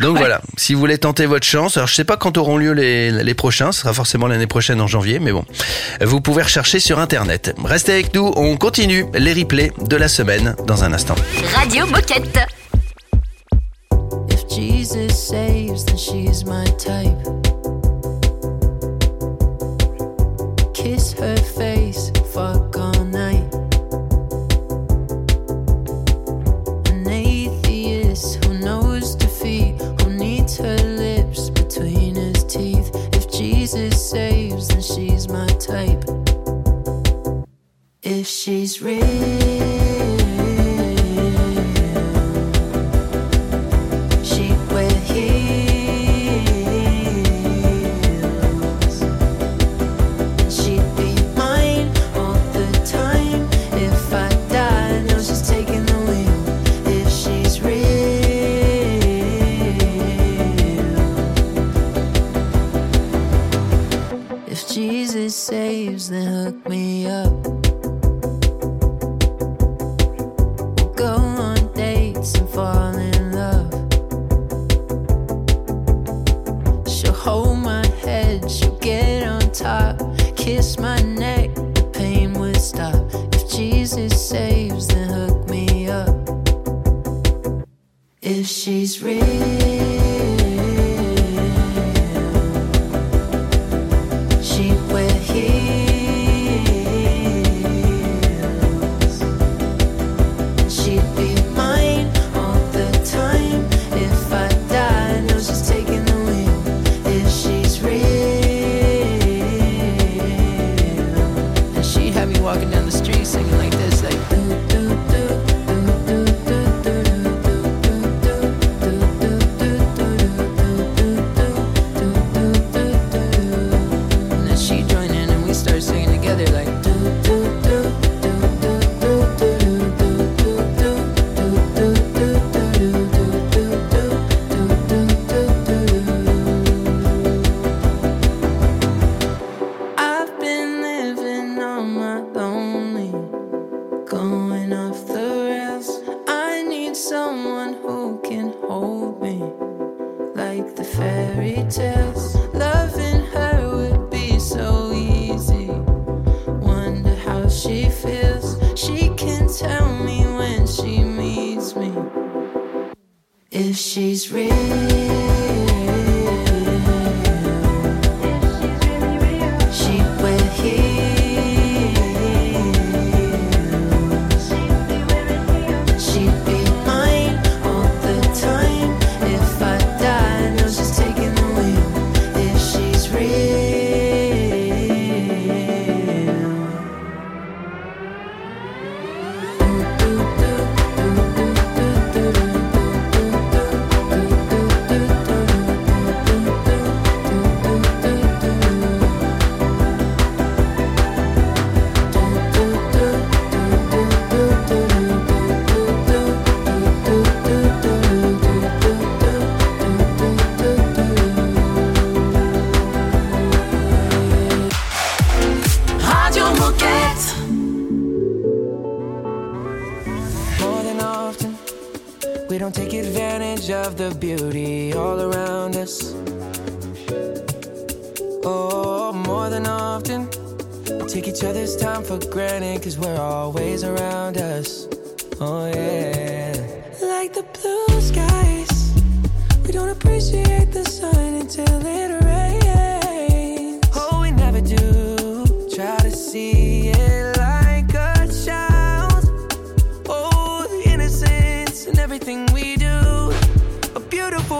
Donc 0.00 0.16
voilà, 0.18 0.40
si 0.56 0.74
vous 0.74 0.80
voulez 0.80 0.98
tenter 0.98 1.26
votre 1.26 1.46
chance, 1.46 1.76
alors 1.76 1.88
je 1.88 1.94
sais 1.94 2.04
pas 2.04 2.16
quand 2.16 2.36
auront 2.38 2.56
lieu 2.56 2.72
les, 2.72 3.10
les 3.10 3.34
prochains, 3.34 3.72
ce 3.72 3.80
sera 3.82 3.92
forcément 3.92 4.26
l'année 4.26 4.46
prochaine 4.46 4.80
en 4.80 4.86
janvier, 4.86 5.18
mais 5.18 5.32
bon, 5.32 5.44
vous 6.00 6.20
pouvez 6.20 6.42
rechercher 6.42 6.80
sur 6.80 6.98
internet. 6.98 7.54
Restez 7.64 7.92
avec 7.92 8.14
nous, 8.14 8.32
on 8.36 8.56
continue 8.56 9.04
les 9.14 9.32
replays 9.32 9.72
de 9.80 9.96
la 9.96 10.08
semaine 10.08 10.54
dans 10.66 10.84
un 10.84 10.92
instant. 10.92 11.14
Radio 11.54 11.86
Moquette. 11.86 12.38
If 14.30 14.40
Jesus 14.48 15.10
saves, 15.10 15.84
then 15.84 15.96
she's 15.98 16.44
my 16.44 16.64
type. 16.78 17.43
perfect. 21.24 21.73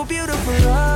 beautiful 0.07 0.53
love. 0.65 0.94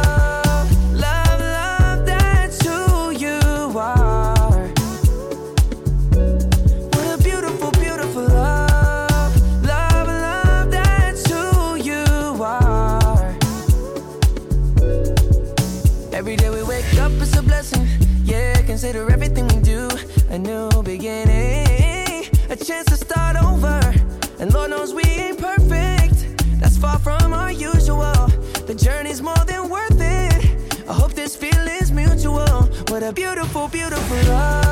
Beautiful, 33.80 34.18
love. 34.34 34.69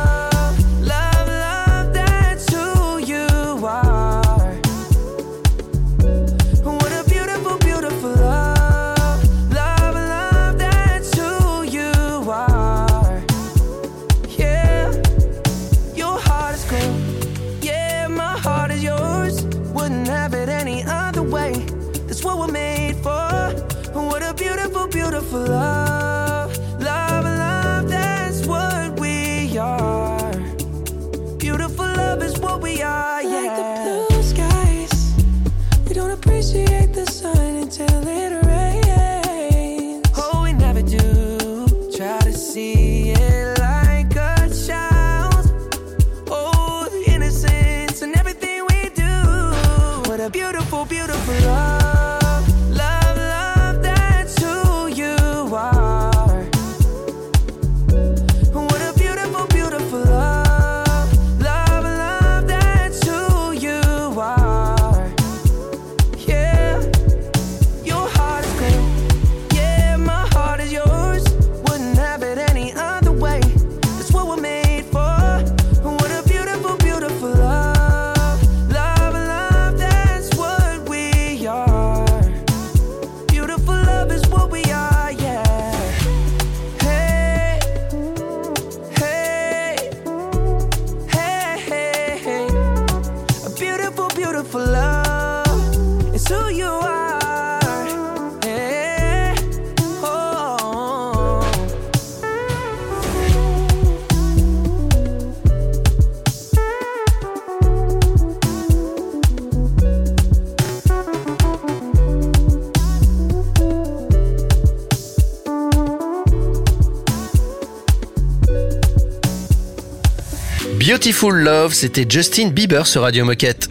Beautiful 120.97 121.35
Love, 121.43 121.75
c'était 121.75 122.07
Justin 122.09 122.47
Bieber 122.47 122.87
sur 122.87 123.03
Radio 123.03 123.23
Moquette. 123.23 123.69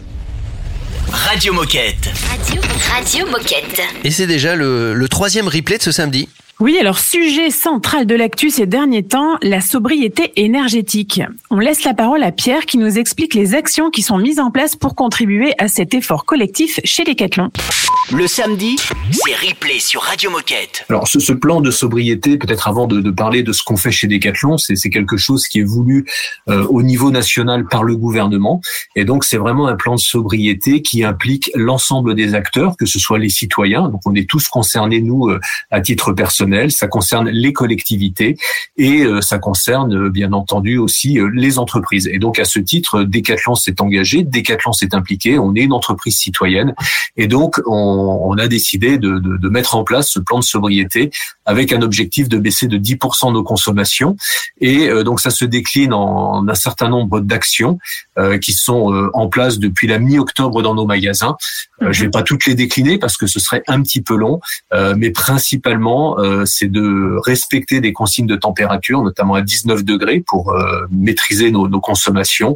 Radio 1.11 1.51
Moquette. 1.51 2.09
Radio, 2.29 2.61
Radio 2.89 3.25
Moquette. 3.25 3.81
Et 4.05 4.11
c'est 4.11 4.27
déjà 4.27 4.55
le, 4.55 4.93
le 4.93 5.09
troisième 5.09 5.49
replay 5.49 5.77
de 5.77 5.83
ce 5.83 5.91
samedi. 5.91 6.29
Oui, 6.59 6.75
alors 6.79 6.97
sujet 6.97 7.51
central 7.51 8.07
de 8.07 8.15
l'actu 8.15 8.49
ces 8.49 8.65
derniers 8.65 9.03
temps, 9.03 9.37
la 9.43 9.61
sobriété 9.61 10.31
énergétique. 10.37 11.21
On 11.51 11.59
laisse 11.59 11.83
la 11.83 11.93
parole 11.93 12.23
à 12.23 12.31
Pierre 12.31 12.65
qui 12.65 12.79
nous 12.79 12.97
explique 12.97 13.35
les 13.35 13.53
actions 13.53 13.91
qui 13.91 14.01
sont 14.01 14.17
mises 14.17 14.39
en 14.39 14.49
place 14.49 14.75
pour 14.75 14.95
contribuer 14.95 15.53
à 15.59 15.67
cet 15.67 15.93
effort 15.93 16.25
collectif 16.25 16.79
chez 16.83 17.03
Decathlon. 17.03 17.51
Le 18.11 18.25
samedi, 18.25 18.77
c'est 19.11 19.35
replay 19.35 19.77
sur 19.79 20.01
Radio 20.01 20.31
Moquette. 20.31 20.83
Alors 20.89 21.07
ce, 21.07 21.19
ce 21.19 21.33
plan 21.33 21.61
de 21.61 21.69
sobriété, 21.69 22.37
peut-être 22.37 22.67
avant 22.67 22.87
de, 22.87 23.01
de 23.01 23.11
parler 23.11 23.43
de 23.43 23.51
ce 23.51 23.61
qu'on 23.63 23.77
fait 23.77 23.91
chez 23.91 24.07
Decathlon, 24.07 24.57
c'est 24.57 24.75
c'est 24.75 24.89
quelque 24.89 25.17
chose 25.17 25.47
qui 25.47 25.59
est 25.59 25.63
voulu 25.63 26.07
euh, 26.49 26.65
au 26.69 26.81
niveau 26.81 27.11
national 27.11 27.67
par 27.67 27.83
le 27.83 27.95
gouvernement. 27.95 28.61
Et 28.95 29.05
donc 29.05 29.25
c'est 29.25 29.37
vraiment 29.37 29.67
un 29.67 29.75
plan 29.75 29.93
de 29.93 29.99
sobriété 29.99 30.81
qui 30.81 31.03
implique 31.03 31.51
l'ensemble 31.53 32.15
des 32.15 32.33
acteurs, 32.33 32.77
que 32.77 32.87
ce 32.87 32.97
soit 32.97 33.19
les 33.19 33.29
citoyens. 33.29 33.89
Donc 33.89 34.01
on 34.05 34.15
est 34.15 34.27
tous 34.27 34.47
concernés 34.47 35.01
nous 35.01 35.29
euh, 35.29 35.39
à 35.69 35.81
titre 35.81 36.13
personnel. 36.13 36.46
Ça 36.69 36.87
concerne 36.87 37.29
les 37.29 37.53
collectivités 37.53 38.37
et 38.77 39.01
euh, 39.03 39.21
ça 39.21 39.39
concerne 39.39 39.93
euh, 39.95 40.09
bien 40.09 40.33
entendu 40.33 40.77
aussi 40.77 41.19
euh, 41.19 41.29
les 41.33 41.59
entreprises. 41.59 42.07
Et 42.07 42.19
donc 42.19 42.39
à 42.39 42.45
ce 42.45 42.59
titre, 42.59 43.03
Decathlon 43.03 43.55
s'est 43.55 43.81
engagé, 43.81 44.23
Decathlon 44.23 44.73
s'est 44.73 44.93
impliqué. 44.95 45.39
On 45.39 45.55
est 45.55 45.61
une 45.61 45.73
entreprise 45.73 46.17
citoyenne 46.17 46.73
et 47.15 47.27
donc 47.27 47.61
on, 47.65 48.19
on 48.23 48.37
a 48.37 48.47
décidé 48.47 48.97
de, 48.97 49.19
de, 49.19 49.37
de 49.37 49.49
mettre 49.49 49.75
en 49.75 49.83
place 49.83 50.09
ce 50.09 50.19
plan 50.19 50.39
de 50.39 50.43
sobriété 50.43 51.11
avec 51.45 51.71
un 51.71 51.81
objectif 51.81 52.29
de 52.29 52.37
baisser 52.37 52.67
de 52.67 52.77
10% 52.77 53.33
nos 53.33 53.43
consommations. 53.43 54.15
Et 54.59 54.89
donc 55.03 55.19
ça 55.19 55.29
se 55.29 55.45
décline 55.45 55.93
en, 55.93 56.33
en 56.33 56.47
un 56.47 56.55
certain 56.55 56.89
nombre 56.89 57.19
d'actions 57.19 57.79
euh, 58.17 58.37
qui 58.37 58.53
sont 58.53 58.93
euh, 58.93 59.09
en 59.13 59.27
place 59.27 59.59
depuis 59.59 59.87
la 59.87 59.99
mi-octobre 59.99 60.61
dans 60.61 60.73
nos 60.73 60.85
magasins. 60.85 61.35
Euh, 61.81 61.91
Je 61.91 62.03
vais 62.03 62.09
pas 62.09 62.23
toutes 62.23 62.45
les 62.45 62.55
décliner 62.55 62.97
parce 62.97 63.17
que 63.17 63.27
ce 63.27 63.39
serait 63.39 63.63
un 63.67 63.81
petit 63.81 64.01
peu 64.01 64.15
long, 64.15 64.39
euh, 64.73 64.95
mais 64.97 65.11
principalement 65.11 66.19
euh, 66.19 66.36
c'est 66.45 66.67
de 66.67 67.17
respecter 67.25 67.81
des 67.81 67.93
consignes 67.93 68.27
de 68.27 68.35
température, 68.35 69.01
notamment 69.01 69.35
à 69.35 69.41
19 69.41 69.83
degrés 69.83 70.19
pour 70.25 70.51
euh, 70.51 70.85
maîtriser 70.91 71.51
nos, 71.51 71.67
nos 71.67 71.81
consommations. 71.81 72.55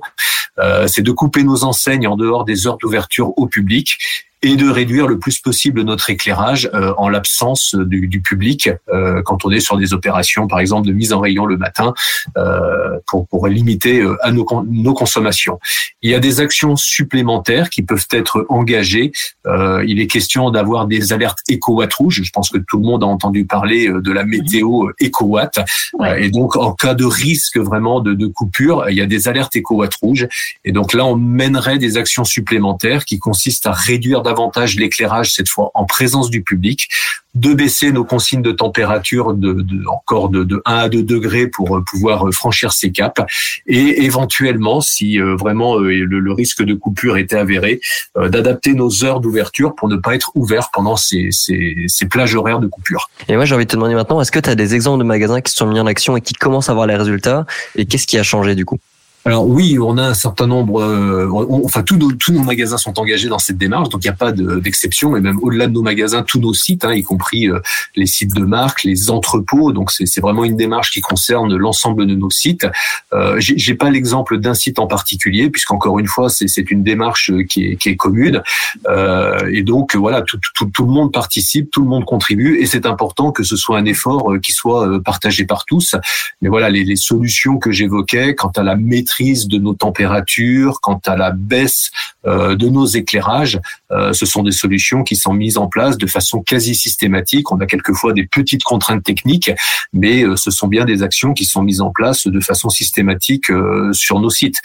Euh, 0.60 0.88
c'est 0.88 1.02
de 1.02 1.12
couper 1.12 1.44
nos 1.44 1.64
enseignes 1.64 2.08
en 2.08 2.16
dehors 2.16 2.46
des 2.46 2.68
heures 2.68 2.78
d'ouverture 2.78 3.38
au 3.38 3.48
public 3.48 3.98
et 4.44 4.56
de 4.56 4.70
réduire 4.70 5.08
le 5.08 5.20
plus 5.20 5.40
possible 5.40 5.82
notre 5.82 6.10
éclairage 6.10 6.70
euh, 6.74 6.94
en 6.98 7.10
l'absence 7.10 7.76
du, 7.76 8.08
du 8.08 8.22
public 8.22 8.70
euh, 8.94 9.22
quand 9.24 9.46
on 9.46 9.52
est 9.52 9.60
sur 9.60 9.78
des 9.78 9.94
opérations, 9.94 10.48
par 10.48 10.60
exemple, 10.60 10.88
de 10.88 10.94
mise 10.94 11.14
en 11.14 11.20
rayon 11.20 11.46
le 11.46 11.58
matin 11.58 11.94
euh, 12.38 13.00
pour, 13.08 13.28
pour 13.28 13.48
limiter 13.48 14.02
euh, 14.02 14.18
à 14.22 14.32
nos, 14.32 14.46
nos 14.68 14.94
consommations. 14.94 15.60
Il 16.02 16.10
y 16.10 16.16
a 16.16 16.20
des 16.20 16.40
actions 16.40 16.76
supplémentaires 16.76 17.70
qui 17.70 17.84
peuvent 17.84 18.08
être 18.12 18.46
engagées. 18.50 19.12
Euh, 19.46 19.84
il 19.88 20.00
est 20.00 20.08
question 20.08 20.50
d'avoir 20.50 20.88
des 20.88 21.14
alertes 21.14 21.40
éco-watt 21.48 21.94
rouges. 21.94 22.22
Je 22.24 22.32
pense 22.32 22.50
que 22.50 22.58
tout 22.58 22.78
le 22.78 22.84
monde 22.84 23.04
a 23.04 23.08
entendu 23.08 23.46
parler 23.46 23.88
euh, 23.88 24.02
de 24.02 24.12
la 24.12 24.24
météo 24.24 24.90
éco-watt. 25.00 25.60
Euh, 26.00 26.16
et 26.16 26.30
donc, 26.30 26.56
en 26.56 26.74
cas 26.74 26.96
de 26.96 27.06
risque 27.06 27.58
vraiment 27.58 28.00
de, 28.00 28.14
de 28.14 28.28
coupure, 28.28 28.86
il 28.90 28.96
y 28.96 29.02
a 29.02 29.06
des 29.06 29.28
alertes 29.28 29.56
éco-watt 29.56 29.94
rouges. 29.96 30.28
Et 30.66 30.72
donc 30.72 30.94
là, 30.94 31.06
on 31.06 31.16
mènerait 31.16 31.78
des 31.78 31.98
actions 31.98 32.24
supplémentaires 32.24 33.06
qui 33.06 33.20
consistent 33.20 33.68
à 33.68 33.72
réduire 33.72 34.24
davantage 34.32 34.78
l'éclairage, 34.78 35.34
cette 35.34 35.50
fois 35.50 35.72
en 35.74 35.86
présence 35.86 36.30
du 36.30 36.42
public, 36.42 36.88
de 37.36 37.54
baisser 37.54 37.92
nos 37.92 38.04
consignes 38.04 38.42
de 38.42 38.52
température 38.52 39.34
de, 39.34 39.66
encore 39.88 40.30
de, 40.30 40.44
de 40.44 40.62
1 40.66 40.74
à 40.74 40.90
2 40.90 41.04
degrés 41.04 41.48
pour 41.48 41.78
euh, 41.78 41.84
pouvoir 41.90 42.28
euh, 42.28 42.32
franchir 42.32 42.74
ces 42.74 42.92
caps, 42.92 43.22
et 43.68 44.04
éventuellement, 44.04 44.82
si 44.82 45.20
euh, 45.20 45.36
vraiment 45.36 45.78
le, 45.78 46.32
risque 46.34 46.64
de 46.64 46.74
coupure 46.74 47.18
était 47.18 47.38
avéré, 47.38 47.82
d'adapter 48.16 48.74
nos 48.74 49.04
heures 49.04 49.20
d'ouverture 49.20 49.76
pour 49.76 49.90
ne 49.90 49.98
pas 49.98 50.16
être 50.16 50.32
ouvert 50.36 50.70
pendant 50.72 50.96
ces, 50.96 51.28
ces, 51.32 51.76
ces 51.88 52.06
plages 52.06 52.36
horaires 52.36 52.60
de 52.60 52.68
coupure. 52.68 53.10
Et 53.28 53.36
moi, 53.36 53.44
j'ai 53.44 53.54
envie 53.54 53.66
de 53.66 53.70
te 53.72 53.76
demander 53.76 53.96
maintenant, 53.96 54.22
est-ce 54.22 54.32
que 54.32 54.40
tu 54.40 54.50
as 54.50 54.56
des 54.56 54.76
exemples 54.76 55.00
de 55.00 55.08
magasins 55.08 55.42
qui 55.42 55.52
sont 55.54 55.68
mis 55.68 55.80
en 55.80 55.88
action 55.88 56.16
et 56.16 56.22
qui 56.22 56.34
commencent 56.34 56.70
à 56.70 56.74
voir 56.74 56.88
les 56.88 56.96
résultats? 56.96 57.46
Et 57.76 57.86
qu'est-ce 57.86 58.08
qui 58.08 58.18
a 58.18 58.24
changé 58.24 58.56
du 58.56 58.64
coup? 58.64 58.80
Alors 59.24 59.48
oui, 59.48 59.78
on 59.80 60.00
a 60.00 60.04
un 60.04 60.14
certain 60.16 60.48
nombre, 60.48 60.82
euh, 60.82 61.30
enfin 61.64 61.84
tous 61.84 61.96
nos, 61.96 62.12
tous 62.12 62.32
nos 62.32 62.42
magasins 62.42 62.78
sont 62.78 62.98
engagés 62.98 63.30
dans 63.30 63.38
cette 63.38 63.60
démarche, 63.60 63.90
donc 63.90 64.04
il 64.04 64.08
n'y 64.08 64.14
a 64.14 64.16
pas 64.16 64.32
de- 64.32 64.60
d'exception, 64.60 65.16
et 65.16 65.22
même 65.22 65.38
au-delà 65.44 65.68
de 65.68 65.74
nos 65.74 65.84
magasins, 65.84 66.24
tous 66.24 66.40
nos 66.40 66.56
sites, 66.56 66.86
hein, 66.86 66.94
y 66.96 67.04
compris 67.04 67.48
euh, 67.48 67.60
les 67.96 68.08
sites 68.08 68.34
de 68.34 68.44
marque, 68.44 68.84
les 68.84 69.12
entrepôts, 69.12 69.74
donc 69.74 69.92
c'est 69.92 70.22
vraiment 70.22 70.44
une 70.44 70.58
démarche 70.58 70.90
qui 70.90 71.02
concerne 71.02 71.56
l'ensemble 71.56 72.08
de 72.08 72.16
nos 72.16 72.32
sites. 72.32 72.66
Euh, 73.14 73.36
J'ai 73.40 73.76
pas 73.76 73.92
l'exemple 73.92 74.40
d'un 74.40 74.56
site 74.56 74.80
en 74.80 74.88
particulier, 74.88 75.52
puisqu'encore 75.52 76.00
une 76.00 76.08
fois, 76.08 76.28
c'est 76.30 76.72
une 76.72 76.82
démarche 76.82 77.30
euh, 77.30 77.44
qui 77.44 77.68
est, 77.68 77.76
qui 77.76 77.90
est 77.90 77.96
commune, 77.96 78.42
Euh, 78.88 79.52
et 79.54 79.62
donc 79.62 79.96
voilà, 79.96 80.24
tout, 80.24 80.40
tout, 80.56 80.66
tout 80.66 80.86
le 80.86 80.92
monde 80.92 81.12
participe, 81.14 81.70
tout 81.70 81.84
le 81.84 81.88
monde 81.88 82.06
contribue, 82.06 82.58
et 82.60 82.66
c'est 82.66 82.88
important 82.88 83.32
que 83.32 83.44
ce 83.44 83.56
soit 83.56 83.78
un 83.78 83.86
effort 83.86 84.34
euh, 84.34 84.40
qui 84.40 84.52
soit 84.52 85.00
partagé 85.04 85.46
par 85.46 85.66
tous. 85.66 85.96
Mais 86.42 86.50
voilà, 86.50 86.72
les, 86.72 86.84
les 86.84 86.96
solutions 86.96 87.60
que 87.60 87.72
j'évoquais, 87.72 88.34
quant 88.34 88.52
à 88.56 88.64
la 88.64 88.76
maîtrise 88.76 89.11
de 89.20 89.58
nos 89.58 89.74
températures, 89.74 90.80
quant 90.82 91.02
à 91.06 91.16
la 91.16 91.32
baisse 91.32 91.92
euh, 92.26 92.56
de 92.56 92.70
nos 92.70 92.86
éclairages, 92.86 93.60
euh, 93.92 94.14
ce 94.14 94.26
sont 94.26 94.44
des 94.44 94.52
solutions 94.52 95.04
qui 95.04 95.16
sont 95.16 95.34
mises 95.34 95.58
en 95.58 95.68
place 95.68 95.98
de 95.98 96.08
façon 96.08 96.42
quasi 96.42 96.76
systématique. 96.76 97.52
On 97.52 97.60
a 97.60 97.66
quelquefois 97.66 98.14
des 98.14 98.26
petites 98.26 98.64
contraintes 98.64 99.04
techniques, 99.04 99.52
mais 99.94 100.24
euh, 100.24 100.36
ce 100.36 100.52
sont 100.52 100.68
bien 100.68 100.86
des 100.86 101.04
actions 101.04 101.34
qui 101.34 101.46
sont 101.46 101.64
mises 101.64 101.82
en 101.82 101.92
place 101.92 102.28
de 102.28 102.40
façon 102.40 102.70
systématique 102.70 103.46
sur 103.92 104.20
nos 104.20 104.30
sites. 104.30 104.60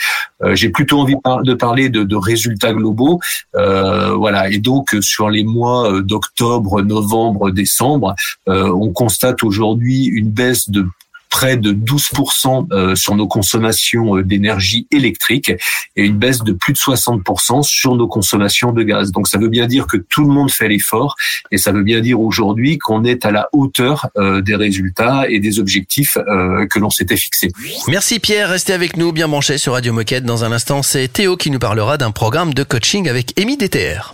J'ai 0.53 0.69
plutôt 0.69 1.01
envie 1.01 1.17
de 1.17 1.21
par- 1.21 1.43
de 1.43 1.55
parler 1.55 1.89
de, 1.89 2.17
résultats 2.17 2.73
globaux, 2.73 3.21
voilà. 3.55 4.51
Et 4.51 4.59
donc 4.59 4.95
sur 5.01 5.29
les 5.31 5.45
mois 5.45 6.01
d'octobre, 6.03 6.83
novembre, 6.83 7.51
décembre, 7.51 8.15
on 8.47 8.91
constate 8.93 9.43
aujourd'hui 9.43 10.05
une 10.07 10.31
baisse 10.31 10.69
de 10.71 10.87
près 11.29 11.57
de 11.57 11.73
12% 11.73 12.73
euh, 12.73 12.95
sur 12.95 13.15
nos 13.15 13.29
consommations 13.29 14.17
euh, 14.17 14.23
d'énergie 14.23 14.87
électrique 14.91 15.53
et 15.97 16.05
une 16.05 16.17
baisse 16.17 16.43
de 16.43 16.53
plus 16.53 16.73
de 16.73 16.79
60% 16.79 17.63
sur 17.63 17.95
nos 17.95 18.09
consommations 18.09 18.73
de 18.73 18.83
gaz. 18.83 19.13
Donc 19.13 19.29
ça 19.29 19.39
veut 19.39 19.49
bien 19.49 19.67
dire 19.67 19.87
que 19.87 19.97
tout 19.97 20.23
le 20.23 20.33
monde 20.33 20.51
fait 20.51 20.69
l'effort 20.69 21.17
et 21.51 21.59
ça 21.59 21.73
veut 21.73 21.83
bien 21.83 22.01
dire 22.01 22.21
aujourd'hui 22.21 22.79
qu'on 22.79 23.05
est 23.05 23.25
à 23.25 23.31
la 23.31 23.49
hauteur 23.53 24.09
euh, 24.17 24.41
des 24.41 24.57
résultats 24.57 25.25
et 25.29 25.41
des 25.41 25.59
objectifs 25.59 26.17
euh, 26.17 26.67
que 26.67 26.79
l'on 26.79 26.91
s'était 26.91 27.17
fixés. 27.17 27.51
Merci 27.89 28.19
Pierre, 28.19 28.51
restez 28.51 28.73
avec 28.73 28.97
nous 28.97 29.13
bien 29.13 29.29
branchés 29.29 29.59
sur 29.59 29.73
Radio 29.73 29.93
Moquette. 29.93 30.25
Dans 30.25 30.45
un 30.45 30.53
instant, 30.53 30.83
c'est 30.83 31.09
Théo 31.09 31.37
qui 31.37 31.51
nous 31.51 31.59
parlera 31.59 31.97
d'un 31.97 32.11
programme 32.11 32.55
de 32.55 32.63
coaching 32.63 33.09
avec 33.09 33.39
Amy 33.41 33.57
DTR. 33.57 34.13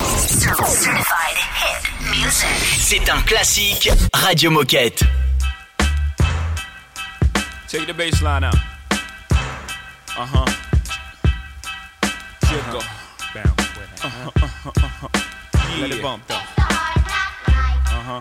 C'est 2.78 3.08
un 3.10 3.20
classique 3.22 3.90
Radio 4.12 4.50
Moquette. 4.50 5.04
Take 7.72 7.86
the 7.86 7.94
bass 7.94 8.20
line 8.20 8.44
out. 8.44 8.54
Uh 8.54 10.26
huh. 10.28 10.44
Jiggle. 12.44 12.82
Bounce 13.32 13.78
with 13.78 13.92
it. 13.94 14.04
Uh-huh, 14.04 14.30
uh-huh, 14.42 14.72
uh-huh. 14.76 15.80
Let 15.80 15.90
it 15.90 16.02
bump 16.02 16.26
though. 16.28 16.34
Uh 16.34 16.40
huh. 18.04 18.20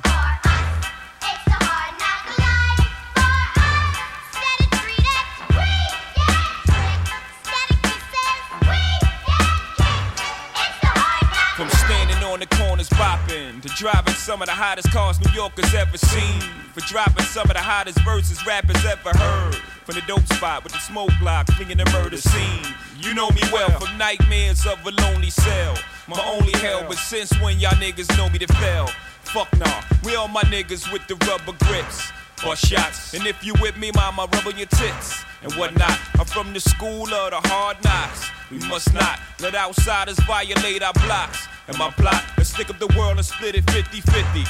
From 11.58 11.70
standing 11.72 12.24
on 12.24 12.40
the 12.40 12.46
corners 12.82 12.90
bopping 12.90 13.62
to 13.62 13.68
driving 13.70 14.14
some 14.14 14.42
of 14.42 14.48
the 14.48 14.54
hottest 14.54 14.92
cars 14.92 15.20
New 15.20 15.32
Yorkers 15.34 15.74
ever 15.74 15.98
seen. 15.98 16.42
For 16.74 16.80
dropping 16.82 17.26
some 17.26 17.50
of 17.50 17.56
the 17.56 17.62
hottest 17.62 18.00
verses 18.02 18.46
rappers 18.46 18.84
ever 18.86 19.10
heard. 19.18 19.56
From 19.86 19.96
the 19.96 20.02
dope 20.08 20.26
spot 20.34 20.64
with 20.64 20.74
the 20.74 20.80
smoke 20.80 21.12
block, 21.20 21.48
flinging 21.52 21.78
the 21.78 21.86
murder 21.92 22.18
scene. 22.18 22.66
You 22.98 23.14
know 23.14 23.30
me 23.32 23.42
well 23.52 23.70
from 23.80 23.98
nightmares 23.98 24.66
of 24.66 24.86
a 24.86 24.92
lonely 24.92 25.30
cell. 25.30 25.76
My 26.08 26.22
only 26.34 26.54
hell, 26.54 26.86
but 26.88 26.98
since 26.98 27.32
when 27.42 27.60
y'all 27.60 27.72
niggas 27.72 28.16
know 28.18 28.30
me 28.30 28.40
to 28.40 28.48
fail? 28.54 28.88
Fuck 29.24 29.58
nah, 29.58 29.82
we 30.04 30.16
all 30.16 30.28
my 30.28 30.44
niggas 30.44 30.92
with 30.92 31.06
the 31.08 31.16
rubber 31.28 31.58
grips 31.66 32.12
or 32.46 32.56
shots. 32.56 33.14
And 33.14 33.26
if 33.26 33.44
you 33.44 33.54
with 33.62 33.78
me, 33.78 33.92
mama, 33.94 34.28
rub 34.34 34.48
on 34.48 34.58
your 34.58 34.68
tits 34.68 35.24
and 35.44 35.54
whatnot. 35.54 35.98
I'm 36.20 36.26
from 36.26 36.54
the 36.54 36.60
school 36.60 37.04
of 37.14 37.32
the 37.32 37.42
hard 37.50 37.84
knocks. 37.84 38.30
We 38.50 38.58
must 38.68 38.94
not 38.94 39.20
let 39.40 39.56
outsiders 39.56 40.20
violate 40.22 40.84
our 40.84 40.94
blocks. 40.94 41.48
And 41.68 41.78
my 41.78 41.90
plot, 41.92 42.24
let's 42.38 42.54
stick 42.54 42.70
up 42.70 42.80
the 42.80 42.94
world 42.98 43.18
and 43.18 43.26
split 43.26 43.56
it 43.56 43.70
50 43.70 44.02
50. 44.02 44.42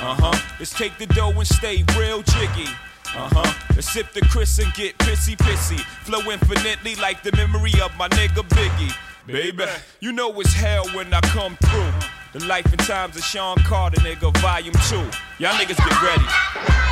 Uh 0.00 0.16
huh. 0.18 0.38
Let's 0.58 0.72
take 0.72 0.96
the 0.98 1.06
dough 1.06 1.30
and 1.30 1.46
stay 1.46 1.84
real 1.98 2.22
jiggy. 2.22 2.70
Uh 3.14 3.28
huh. 3.32 3.52
Let's 3.74 3.92
sip 3.92 4.12
the 4.12 4.20
Chris 4.22 4.58
and 4.58 4.72
get 4.74 4.96
pissy 4.98 5.36
pissy. 5.36 5.80
Flow 6.04 6.20
infinitely 6.30 6.94
like 6.96 7.22
the 7.22 7.32
memory 7.36 7.72
of 7.82 7.94
my 7.96 8.08
nigga 8.08 8.42
Biggie. 8.48 8.94
Baby, 9.26 9.64
you 10.00 10.12
know 10.12 10.40
it's 10.40 10.52
hell 10.52 10.86
when 10.94 11.12
I 11.12 11.20
come 11.20 11.56
through. 11.56 11.92
The 12.32 12.46
life 12.46 12.66
and 12.66 12.78
times 12.80 13.16
of 13.16 13.24
Sean 13.24 13.56
Carter, 13.58 14.00
nigga, 14.00 14.34
volume 14.38 14.74
2. 14.88 14.96
Y'all 15.38 15.52
niggas 15.54 15.76
get 15.76 16.02
ready. 16.02 16.89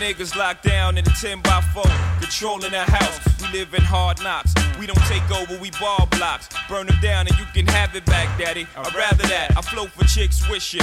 Niggas 0.00 0.34
locked 0.34 0.64
down 0.64 0.96
in 0.96 1.06
a 1.06 1.10
10 1.10 1.42
by 1.42 1.60
4, 1.74 1.84
controlling 2.20 2.70
the 2.70 2.80
house. 2.80 3.20
We 3.42 3.58
live 3.58 3.74
in 3.74 3.82
hard 3.82 4.18
knocks. 4.22 4.54
We 4.78 4.86
don't 4.86 5.04
take 5.04 5.30
over, 5.30 5.60
we 5.60 5.70
ball 5.72 6.08
blocks. 6.12 6.48
Burn 6.70 6.86
them 6.86 6.98
down 7.02 7.28
and 7.28 7.38
you 7.38 7.44
can 7.52 7.66
have 7.66 7.94
it 7.94 8.06
back, 8.06 8.38
daddy. 8.38 8.66
I'd 8.76 8.94
rather 8.94 9.24
that. 9.24 9.54
I 9.58 9.60
flow 9.60 9.86
for 9.88 10.04
chicks 10.04 10.48
wishing. 10.48 10.80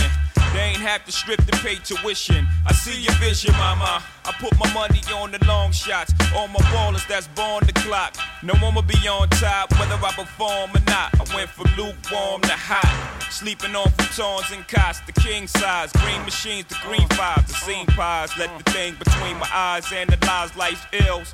They 0.53 0.59
ain't 0.59 0.77
have 0.77 1.05
to 1.05 1.11
strip 1.11 1.39
to 1.45 1.57
pay 1.63 1.75
tuition. 1.75 2.47
I 2.65 2.73
see 2.73 3.01
your 3.01 3.13
vision, 3.15 3.51
mama. 3.53 4.03
I 4.25 4.31
put 4.39 4.57
my 4.57 4.71
money 4.73 5.01
on 5.15 5.31
the 5.31 5.43
long 5.45 5.71
shots. 5.71 6.13
All 6.35 6.47
my 6.47 6.59
ballers 6.71 7.07
that's 7.07 7.27
born 7.29 7.65
the 7.65 7.73
clock. 7.73 8.15
No 8.43 8.53
one 8.55 8.75
will 8.75 8.81
be 8.81 8.97
on 9.07 9.29
top, 9.29 9.71
whether 9.79 9.95
I 9.95 10.11
perform 10.11 10.71
or 10.75 10.83
not. 10.87 11.13
I 11.19 11.35
went 11.35 11.49
from 11.49 11.67
lukewarm 11.77 12.41
to 12.41 12.53
hot. 12.53 13.31
Sleeping 13.31 13.75
on 13.75 13.87
futons 13.91 14.55
and 14.55 14.67
cots, 14.67 15.01
the 15.01 15.11
king 15.11 15.47
size. 15.47 15.91
Green 15.93 16.21
machines, 16.23 16.65
the 16.67 16.77
green 16.85 17.07
fives, 17.09 17.47
the 17.47 17.53
scene 17.53 17.85
pies. 17.87 18.31
Let 18.37 18.49
the 18.57 18.71
thing 18.71 18.95
between 18.97 19.37
my 19.37 19.49
eyes 19.53 19.91
analyze 19.91 20.55
life's 20.55 20.85
ills. 20.93 21.33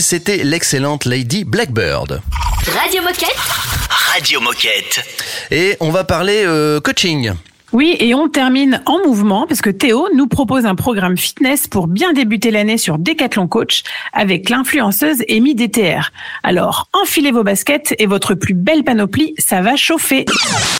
C'était 0.00 0.44
l'excellente 0.44 1.04
Lady 1.04 1.44
Blackbird. 1.44 2.22
Radio 2.66 3.02
Moquette 3.02 3.36
Radio 3.90 4.40
Moquette. 4.40 5.00
Et 5.50 5.76
on 5.80 5.90
va 5.90 6.04
parler 6.04 6.42
euh, 6.46 6.80
coaching. 6.80 7.32
Oui, 7.72 7.96
et 8.00 8.14
on 8.14 8.28
termine 8.28 8.82
en 8.86 8.98
mouvement 9.06 9.46
parce 9.46 9.60
que 9.60 9.70
Théo 9.70 10.08
nous 10.14 10.26
propose 10.26 10.66
un 10.66 10.74
programme 10.74 11.16
fitness 11.16 11.68
pour 11.68 11.86
bien 11.86 12.12
débuter 12.12 12.50
l'année 12.50 12.78
sur 12.78 12.98
Decathlon 12.98 13.46
Coach 13.46 13.84
avec 14.12 14.48
l'influenceuse 14.48 15.22
Amy 15.30 15.54
DTR. 15.54 16.10
Alors, 16.42 16.88
enfilez 16.92 17.30
vos 17.30 17.44
baskets 17.44 17.94
et 17.98 18.06
votre 18.06 18.34
plus 18.34 18.54
belle 18.54 18.82
panoplie, 18.82 19.34
ça 19.38 19.62
va 19.62 19.76
chauffer. 19.76 20.24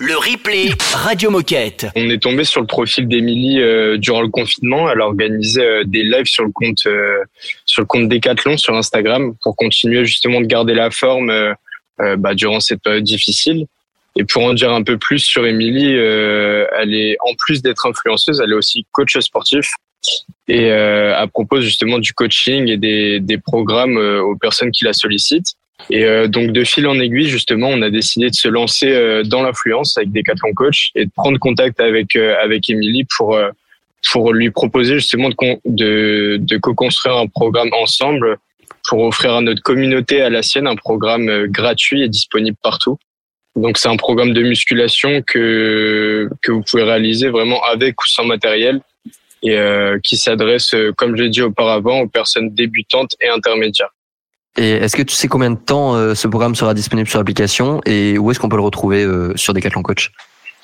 Le 0.01 0.16
replay 0.16 0.71
Radio 0.93 1.31
Moquette. 1.31 1.87
On 1.95 2.11
est 2.11 2.21
tombé 2.21 2.43
sur 2.43 2.61
le 2.61 2.66
profil 2.66 3.07
d'Emilie 3.07 3.61
euh, 3.61 3.97
durant 3.97 4.23
le 4.23 4.29
confinement. 4.29 4.91
Elle 4.91 5.01
a 5.01 5.07
organisé 5.07 5.62
euh, 5.62 5.85
des 5.87 6.03
lives 6.03 6.27
sur 6.27 6.45
le 6.45 6.51
compte 6.53 6.87
euh, 6.87 7.23
sur 7.71 7.83
le 7.83 7.87
compte 7.87 8.09
Decathlon 8.09 8.57
sur 8.57 8.75
Instagram 8.75 9.35
pour 9.43 9.55
continuer 9.55 10.05
justement 10.05 10.41
de 10.41 10.47
garder 10.47 10.75
la 10.75 10.91
forme 10.91 11.31
euh, 11.31 11.53
euh, 12.01 12.16
bah, 12.16 12.35
durant 12.35 12.59
cette 12.59 12.83
période 12.83 13.05
difficile. 13.05 13.66
Et 14.16 14.25
pour 14.25 14.43
en 14.43 14.55
dire 14.55 14.73
un 14.73 14.83
peu 14.83 14.99
plus 14.99 15.21
sur 15.21 15.47
Émilie, 15.47 15.95
euh, 15.97 16.66
elle 16.77 16.95
est 16.95 17.16
en 17.21 17.35
plus 17.39 17.62
d'être 17.62 17.87
influenceuse, 17.87 18.41
elle 18.43 18.51
est 18.51 18.57
aussi 18.57 18.85
coach 18.91 19.16
sportif 19.21 19.71
et 20.49 20.73
euh, 20.73 21.14
elle 21.16 21.29
propose 21.29 21.64
justement 21.64 22.01
du 22.01 22.12
coaching 22.12 22.68
et 22.68 22.77
des, 22.77 23.39
programmes 23.39 23.97
aux 23.97 24.35
personnes 24.35 24.73
qui 24.73 24.85
la 24.85 24.93
sollicitent. 24.93 25.55
Et 25.91 26.05
donc 26.29 26.53
de 26.53 26.64
fil 26.64 26.87
en 26.87 26.99
aiguille, 26.99 27.29
justement, 27.29 27.68
on 27.68 27.81
a 27.83 27.89
décidé 27.91 28.29
de 28.29 28.35
se 28.35 28.49
lancer 28.49 29.23
dans 29.25 29.43
l'influence 29.43 29.97
avec 29.97 30.12
Decathlon 30.12 30.53
Coach 30.55 30.91
et 30.95 31.07
de 31.07 31.11
prendre 31.14 31.39
contact 31.39 31.81
avec 31.81 32.16
avec 32.16 32.68
Émilie 32.68 33.07
pour 33.16 33.39
pour 34.12 34.32
lui 34.32 34.51
proposer 34.51 34.94
justement 34.94 35.28
de 35.28 35.34
de, 35.64 36.38
de 36.40 36.57
co-construire 36.57 37.16
un 37.16 37.26
programme 37.26 37.70
ensemble 37.72 38.38
pour 38.88 39.01
offrir 39.01 39.34
à 39.34 39.40
notre 39.40 39.62
communauté, 39.62 40.22
à 40.22 40.30
la 40.30 40.42
sienne, 40.42 40.66
un 40.66 40.76
programme 40.76 41.28
euh, 41.28 41.46
gratuit 41.48 42.03
et 42.03 42.09
disponible 42.09 42.57
partout. 42.62 42.98
Donc 43.57 43.78
c'est 43.78 43.88
un 43.88 43.96
programme 43.96 44.32
de 44.32 44.42
musculation 44.42 45.22
que 45.26 46.28
que 46.42 46.53
vous 46.53 46.62
pouvez 46.62 46.84
réaliser 46.84 47.28
vraiment 47.28 47.62
avec 47.64 48.01
ou 48.03 48.09
sans 48.09 48.24
matériel 48.24 48.80
et 49.42 49.57
euh, 49.57 49.98
qui 50.03 50.16
s'adresse, 50.16 50.74
euh, 50.74 50.92
comme 50.96 51.16
je 51.16 51.22
l'ai 51.22 51.30
dit 51.30 51.42
auparavant, 51.42 52.01
aux 52.01 52.09
personnes 52.09 52.51
débutantes 52.55 53.12
et 53.20 53.28
intermédiaires. 53.28 53.90
Et 54.57 54.70
est-ce 54.70 54.96
que 54.96 55.03
tu 55.03 55.14
sais 55.14 55.28
combien 55.28 55.51
de 55.51 55.59
temps 55.59 56.14
ce 56.14 56.26
programme 56.26 56.57
sera 56.57 56.74
disponible 56.74 57.09
sur 57.09 57.18
l'application 57.18 57.80
et 57.86 58.18
où 58.18 58.30
est-ce 58.30 58.40
qu'on 58.40 58.48
peut 58.48 58.57
le 58.57 58.62
retrouver 58.62 59.07
sur 59.36 59.55
Decathlon 59.55 59.82
Coach? 59.82 60.11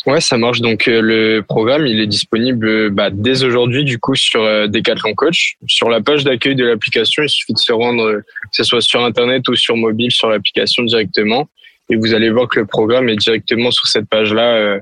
Ouais, 0.06 0.20
ça 0.20 0.38
marche. 0.38 0.60
Donc 0.60 0.86
euh, 0.86 1.00
le 1.00 1.40
programme, 1.42 1.84
il 1.86 1.98
est 1.98 2.06
disponible 2.06 2.68
euh, 2.68 2.90
bah, 2.90 3.10
dès 3.10 3.42
aujourd'hui 3.42 3.82
du 3.82 3.98
coup 3.98 4.14
sur 4.14 4.40
euh, 4.40 4.68
Decathlon 4.68 5.14
Coach. 5.14 5.56
Sur 5.66 5.90
la 5.90 6.00
page 6.00 6.22
d'accueil 6.22 6.54
de 6.54 6.64
l'application, 6.64 7.24
il 7.24 7.28
suffit 7.28 7.52
de 7.52 7.58
se 7.58 7.72
rendre, 7.72 8.04
euh, 8.04 8.18
que 8.18 8.52
ce 8.52 8.62
soit 8.62 8.80
sur 8.80 9.04
internet 9.04 9.48
ou 9.48 9.56
sur 9.56 9.76
mobile, 9.76 10.12
sur 10.12 10.28
l'application 10.28 10.84
directement, 10.84 11.48
et 11.90 11.96
vous 11.96 12.14
allez 12.14 12.30
voir 12.30 12.46
que 12.46 12.60
le 12.60 12.66
programme 12.66 13.08
est 13.08 13.16
directement 13.16 13.72
sur 13.72 13.88
cette 13.88 14.08
page-là, 14.08 14.54
euh, 14.54 14.78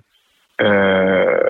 euh, 0.60 1.40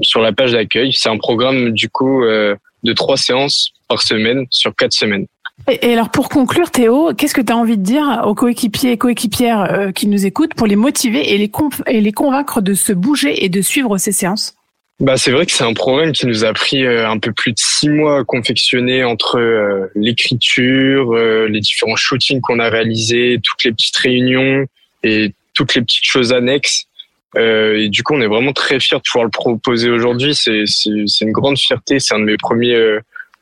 sur 0.00 0.22
la 0.22 0.32
page 0.32 0.52
d'accueil. 0.52 0.94
C'est 0.94 1.10
un 1.10 1.18
programme 1.18 1.72
du 1.72 1.90
coup 1.90 2.24
de 2.24 2.92
trois 2.94 3.18
séances 3.18 3.72
par 3.88 4.00
semaine 4.02 4.46
sur 4.50 4.74
quatre 4.74 4.92
semaines. 4.92 5.26
Et, 5.66 5.92
alors 5.92 6.10
pour 6.10 6.28
conclure, 6.28 6.70
Théo, 6.70 7.12
qu'est-ce 7.14 7.34
que 7.34 7.40
tu 7.40 7.52
as 7.52 7.56
envie 7.56 7.76
de 7.76 7.82
dire 7.82 8.22
aux 8.24 8.34
coéquipiers 8.34 8.92
et 8.92 8.98
coéquipières 8.98 9.72
euh, 9.72 9.92
qui 9.92 10.06
nous 10.06 10.24
écoutent 10.24 10.54
pour 10.54 10.66
les 10.66 10.76
motiver 10.76 11.34
et 11.34 11.38
les, 11.38 12.12
convaincre 12.12 12.60
de 12.62 12.74
se 12.74 12.92
bouger 12.92 13.44
et 13.44 13.48
de 13.48 13.60
suivre 13.60 13.98
ces 13.98 14.12
séances? 14.12 14.54
Bah, 15.00 15.16
c'est 15.16 15.30
vrai 15.30 15.46
que 15.46 15.52
c'est 15.52 15.64
un 15.64 15.74
programme 15.74 16.12
qui 16.12 16.26
nous 16.26 16.44
a 16.44 16.52
pris 16.52 16.84
euh, 16.84 17.08
un 17.08 17.18
peu 17.18 17.32
plus 17.32 17.52
de 17.52 17.58
six 17.58 17.88
mois 17.88 18.20
à 18.20 18.24
confectionner 18.24 19.04
entre 19.04 19.38
euh, 19.38 19.86
l'écriture, 19.94 21.14
les 21.14 21.60
différents 21.60 21.96
shootings 21.96 22.40
qu'on 22.40 22.58
a 22.58 22.68
réalisés, 22.68 23.38
toutes 23.42 23.64
les 23.64 23.72
petites 23.72 23.96
réunions 23.96 24.64
et 25.02 25.32
toutes 25.54 25.74
les 25.74 25.82
petites 25.82 26.04
choses 26.04 26.32
annexes. 26.32 26.84
Et 27.36 27.88
du 27.90 28.02
coup, 28.02 28.14
on 28.14 28.20
est 28.20 28.26
vraiment 28.26 28.52
très 28.52 28.80
fiers 28.80 28.96
de 28.96 29.02
pouvoir 29.02 29.24
le 29.24 29.30
proposer 29.30 29.90
aujourd'hui. 29.90 30.34
C'est 30.34 30.64
une 31.20 31.30
grande 31.30 31.58
fierté. 31.58 32.00
C'est 32.00 32.14
un 32.14 32.20
de 32.20 32.24
mes 32.24 32.38
premiers 32.38 32.98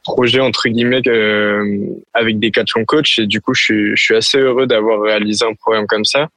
projets 0.07 0.41
entre 0.41 0.69
guillemets 0.69 1.07
euh, 1.07 1.87
avec 2.15 2.39
des 2.39 2.51
catch 2.51 2.73
coach. 2.87 3.19
Et 3.19 3.27
du 3.27 3.41
coup, 3.41 3.55
je 3.55 3.63
suis, 3.63 3.97
je 3.97 4.03
suis 4.03 4.17
assez 4.17 4.39
heureux 4.39 4.67
d'avoir 4.67 5.01
réalisé 5.01 5.45
un 5.45 5.55
programme 5.55 5.87
comme 5.87 6.05
ça. 6.05 6.29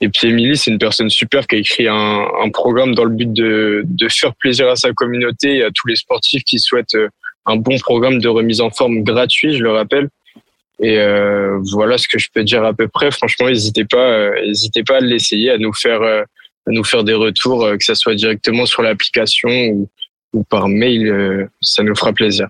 Et 0.00 0.08
puis 0.10 0.28
Émilie, 0.28 0.56
c'est 0.56 0.70
une 0.70 0.78
personne 0.78 1.08
super 1.08 1.46
qui 1.46 1.56
a 1.56 1.58
écrit 1.58 1.88
un, 1.88 2.26
un 2.44 2.50
programme 2.50 2.94
dans 2.94 3.04
le 3.04 3.14
but 3.14 3.32
de, 3.32 3.82
de 3.84 4.08
faire 4.08 4.34
plaisir 4.34 4.68
à 4.68 4.76
sa 4.76 4.92
communauté 4.92 5.56
et 5.56 5.62
à 5.64 5.70
tous 5.70 5.86
les 5.86 5.96
sportifs 5.96 6.44
qui 6.44 6.58
souhaitent 6.58 6.94
euh, 6.96 7.08
un 7.46 7.56
bon 7.56 7.78
programme 7.78 8.18
de 8.18 8.28
remise 8.28 8.60
en 8.60 8.70
forme 8.70 9.02
gratuit, 9.02 9.56
je 9.56 9.62
le 9.62 9.70
rappelle. 9.70 10.08
Et 10.80 10.98
euh, 10.98 11.58
voilà 11.72 11.96
ce 11.96 12.06
que 12.08 12.18
je 12.18 12.28
peux 12.32 12.44
dire 12.44 12.64
à 12.64 12.74
peu 12.74 12.88
près. 12.88 13.10
Franchement, 13.10 13.48
n'hésitez 13.48 13.84
pas, 13.84 14.10
euh, 14.10 14.46
n'hésitez 14.46 14.82
pas 14.82 14.96
à 14.96 15.00
l'essayer, 15.00 15.50
à 15.50 15.58
nous 15.58 15.72
faire, 15.72 16.02
euh, 16.02 16.22
à 16.66 16.70
nous 16.70 16.84
faire 16.84 17.04
des 17.04 17.14
retours, 17.14 17.66
que 17.78 17.84
ça 17.84 17.94
soit 17.94 18.14
directement 18.14 18.66
sur 18.66 18.82
l'application 18.82 19.48
ou, 19.48 19.88
ou 20.36 20.44
par 20.44 20.68
mail. 20.68 21.08
euh, 21.08 21.46
ça 21.60 21.82
nous 21.82 21.94
fera 21.96 22.12
plaisir. 22.12 22.48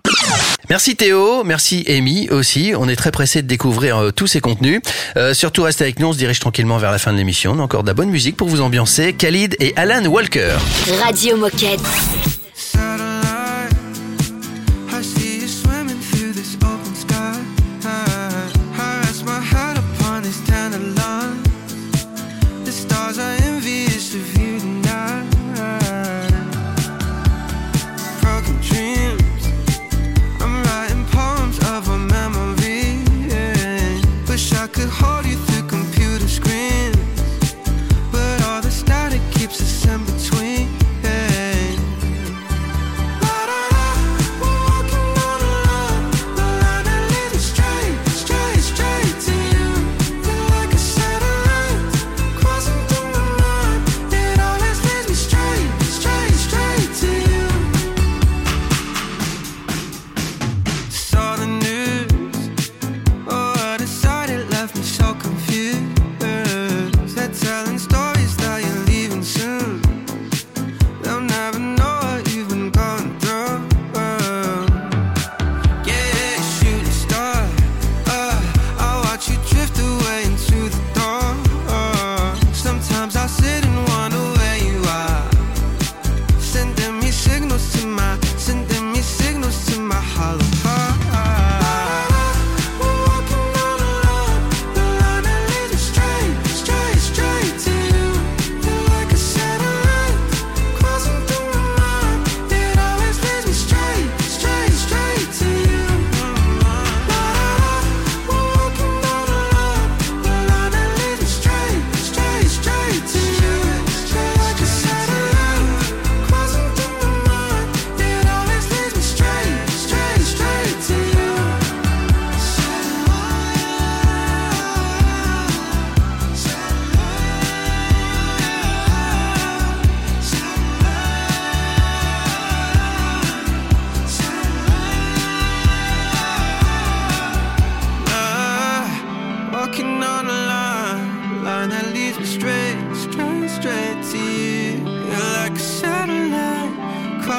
Merci 0.69 0.95
Théo, 0.95 1.43
merci 1.43 1.85
Amy 1.87 2.29
aussi. 2.29 2.73
On 2.77 2.89
est 2.89 2.95
très 2.95 3.11
pressé 3.11 3.41
de 3.41 3.47
découvrir 3.47 3.97
euh, 3.97 4.11
tous 4.11 4.27
ces 4.27 4.41
contenus. 4.41 4.81
Euh, 5.15 5.33
surtout 5.33 5.63
restez 5.63 5.85
avec 5.85 5.99
nous, 5.99 6.07
on 6.07 6.13
se 6.13 6.17
dirige 6.17 6.39
tranquillement 6.39 6.77
vers 6.77 6.91
la 6.91 6.97
fin 6.97 7.13
de 7.13 7.17
l'émission. 7.17 7.53
On 7.53 7.59
a 7.59 7.63
encore 7.63 7.83
de 7.83 7.87
la 7.87 7.93
bonne 7.93 8.09
musique 8.09 8.35
pour 8.35 8.49
vous 8.49 8.61
ambiancer. 8.61 9.13
Khalid 9.13 9.55
et 9.59 9.73
Alan 9.77 10.05
Walker. 10.05 10.57
Radio 11.03 11.37
Moquette. 11.37 11.79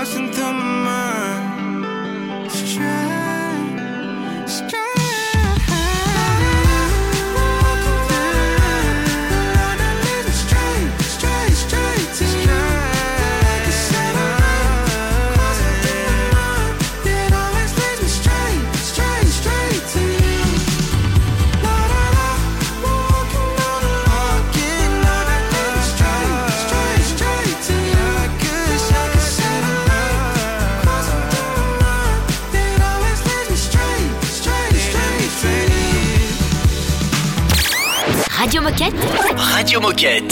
Crossing 0.09 0.33
through 0.33 0.55
my 0.55 1.08
Radio 39.69 39.81
Moquette. 39.83 40.28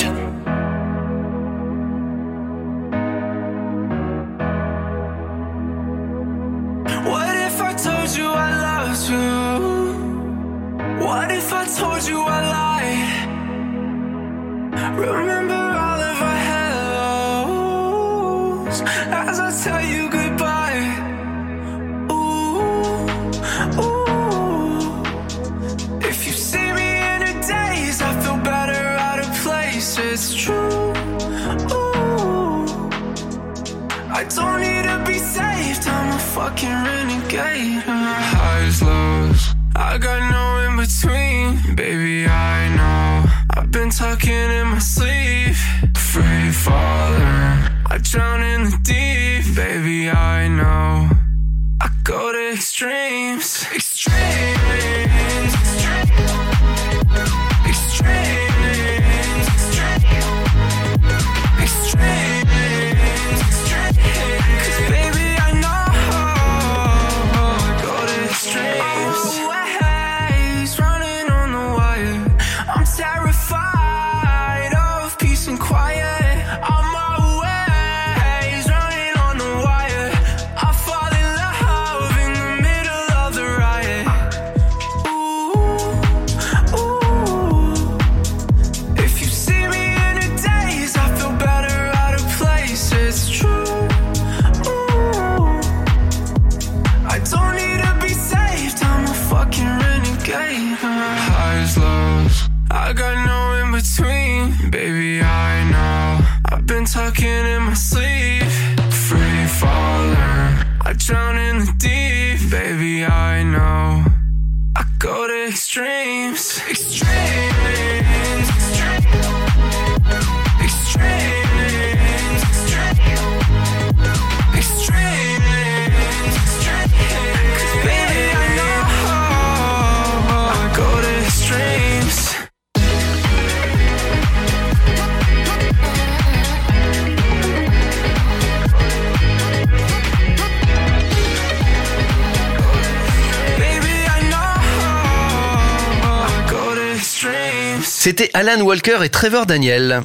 C'était 148.06 148.30
Alan 148.34 148.60
Walker 148.60 148.98
et 149.02 149.08
Trevor 149.08 149.46
Daniel. 149.46 150.00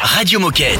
Radio 0.00 0.38
Moquette. 0.38 0.78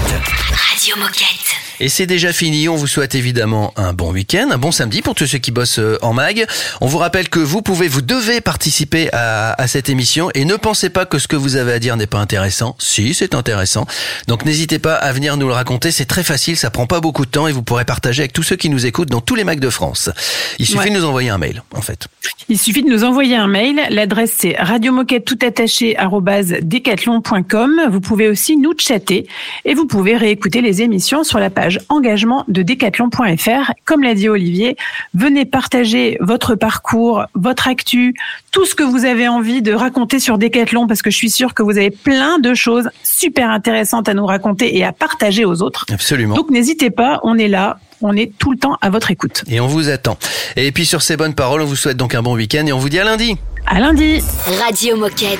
Radio 0.71 0.97
Moquette. 0.97 1.36
Et 1.81 1.89
c'est 1.89 2.07
déjà 2.07 2.33
fini. 2.33 2.68
On 2.68 2.77
vous 2.77 2.87
souhaite 2.87 3.14
évidemment 3.14 3.72
un 3.77 3.93
bon 3.93 4.12
week-end, 4.12 4.49
un 4.51 4.59
bon 4.59 4.70
samedi 4.72 5.03
pour 5.03 5.14
tous 5.14 5.27
ceux 5.27 5.39
qui 5.39 5.51
bossent 5.51 5.79
euh, 5.79 5.99
en 6.03 6.12
mag. 6.12 6.47
On 6.81 6.87
vous 6.87 6.99
rappelle 6.99 7.29
que 7.29 7.39
vous 7.39 7.62
pouvez, 7.62 7.89
vous 7.89 8.01
devez 8.03 8.41
participer 8.41 9.09
à, 9.12 9.53
à 9.61 9.66
cette 9.66 9.89
émission 9.89 10.31
et 10.35 10.45
ne 10.45 10.57
pensez 10.57 10.89
pas 10.91 11.05
que 11.07 11.18
ce 11.18 11.29
que 11.29 11.37
vous 11.37 11.57
avez 11.57 11.72
à 11.72 11.79
dire 11.79 11.97
n'est 11.97 12.07
pas 12.07 12.18
intéressant. 12.18 12.77
Si, 12.79 13.12
c'est 13.14 13.35
intéressant. 13.35 13.87
Donc 14.29 14.45
n'hésitez 14.45 14.79
pas 14.79 14.95
à 14.95 15.12
venir 15.12 15.37
nous 15.37 15.47
le 15.49 15.53
raconter. 15.53 15.91
C'est 15.91 16.07
très 16.07 16.24
facile, 16.24 16.57
ça 16.57 16.70
prend 16.70 16.87
pas 16.87 17.01
beaucoup 17.01 17.24
de 17.27 17.31
temps 17.31 17.47
et 17.49 17.53
vous 17.53 17.62
pourrez 17.62 17.85
partager 17.85 18.22
avec 18.22 18.33
tous 18.33 18.43
ceux 18.43 18.57
qui 18.57 18.70
nous 18.70 18.87
écoutent 18.87 19.11
dans 19.11 19.20
tous 19.20 19.35
les 19.35 19.45
mags 19.45 19.61
de 19.61 19.70
France. 19.70 20.11
Il 20.59 20.66
suffit 20.66 20.79
Ouais. 20.79 20.91
de 20.91 20.97
nous 20.99 21.05
envoyer 21.05 21.31
un 21.31 21.39
mail, 21.39 21.62
en 21.74 21.81
fait. 21.83 22.07
Il 22.49 22.59
suffit 22.59 22.83
de 22.83 22.89
nous 22.89 23.03
envoyer 23.05 23.35
un 23.37 23.49
mail. 23.49 23.81
L'adresse 23.91 24.33
c'est 24.39 24.57
radiomoquette 24.59 25.24
tout 25.24 25.39
attaché 25.43 25.97
arobase 25.99 26.55
decathlon.com. 26.62 27.89
Vous 27.91 28.01
pouvez 28.01 28.29
aussi 28.29 28.57
nous 28.57 28.72
chatter 28.79 29.27
et 29.64 29.74
vous 29.74 29.87
pouvez 29.87 30.16
réécouter 30.16 30.61
les 30.61 30.83
émissions 30.83 31.24
sur 31.24 31.39
la 31.39 31.51
page 31.51 31.66
engagement 31.89 32.45
de 32.49 32.62
decathlon.fr. 32.62 33.73
Comme 33.85 34.03
l'a 34.03 34.14
dit 34.14 34.29
Olivier, 34.29 34.77
venez 35.14 35.45
partager 35.45 36.17
votre 36.21 36.55
parcours, 36.55 37.25
votre 37.35 37.69
actu, 37.69 38.14
tout 38.51 38.64
ce 38.64 38.75
que 38.75 38.83
vous 38.83 39.05
avez 39.05 39.29
envie 39.29 39.62
de 39.62 39.73
raconter 39.73 40.19
sur 40.19 40.39
Decathlon 40.39 40.87
parce 40.87 41.03
que 41.03 41.11
je 41.11 41.17
suis 41.17 41.31
sûre 41.31 41.55
que 41.55 41.62
vous 41.62 41.79
avez 41.79 41.91
plein 41.91 42.39
de 42.39 42.55
choses 42.55 42.89
super 43.03 43.51
intéressantes 43.51 44.09
à 44.09 44.14
nous 44.14 44.27
raconter 44.27 44.77
et 44.77 44.85
à 44.85 44.93
partager 44.93 45.45
aux 45.45 45.62
autres. 45.62 45.87
Absolument. 45.93 46.35
Donc 46.35 46.51
n'hésitez 46.51 46.91
pas, 46.91 47.21
on 47.23 47.39
est 47.39 47.49
là. 47.49 47.79
On 48.03 48.14
est 48.14 48.31
tout 48.39 48.53
le 48.53 48.59
temps 48.59 48.77
à 48.83 48.91
votre 48.91 49.11
écoute. 49.11 49.43
Et 49.49 49.59
on 49.59 49.67
vous 49.67 49.89
attend. 49.89 50.19
Et 50.57 50.71
puis 50.71 50.85
sur 50.85 51.01
ces 51.01 51.17
bonnes 51.17 51.35
paroles, 51.35 51.62
on 51.62 51.64
vous 51.64 51.77
souhaite 51.77 51.97
donc 51.97 52.14
un 52.14 52.23
bon 52.23 52.35
week-end 52.35 52.67
et 52.67 52.73
on 52.73 52.79
vous 52.79 52.91
dit 52.91 52.99
à 52.99 53.05
lundi. 53.05 53.37
À 53.67 53.81
lundi. 53.81 54.21
Radio 54.62 54.97
Moquette. 54.97 55.39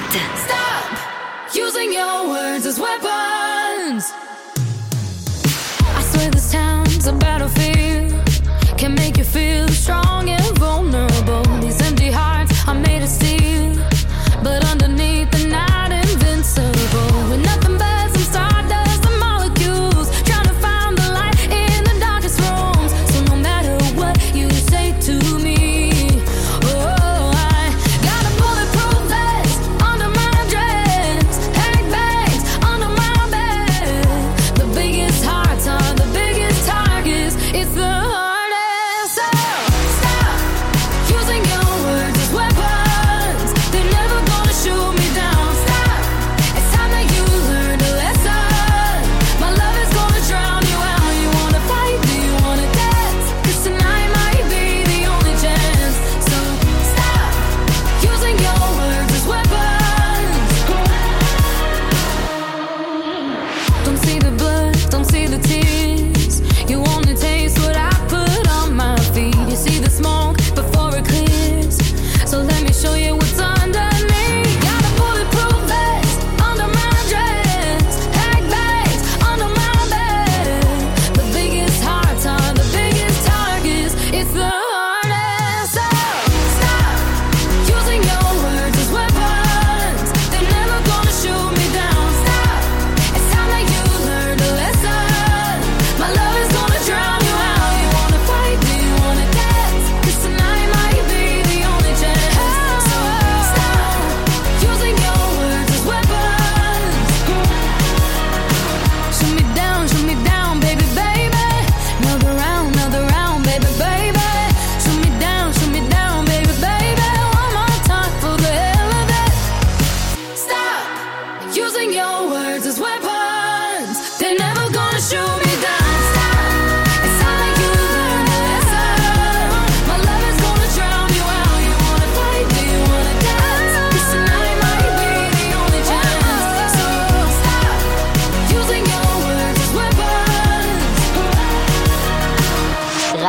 Using 1.55 1.93
your 1.93 2.29
words 2.29 2.67
as 2.67 2.79
weapons. 2.79 3.16
A 7.07 7.13
battlefield. 7.13 8.13
Can 8.77 8.95
make 8.95 9.17
you 9.17 9.25
feel 9.25 9.69
strong 9.69 10.29
and 10.29 10.59
vulnerable. 10.59 11.46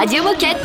Radio 0.08 0.24
Moquette. 0.24 0.57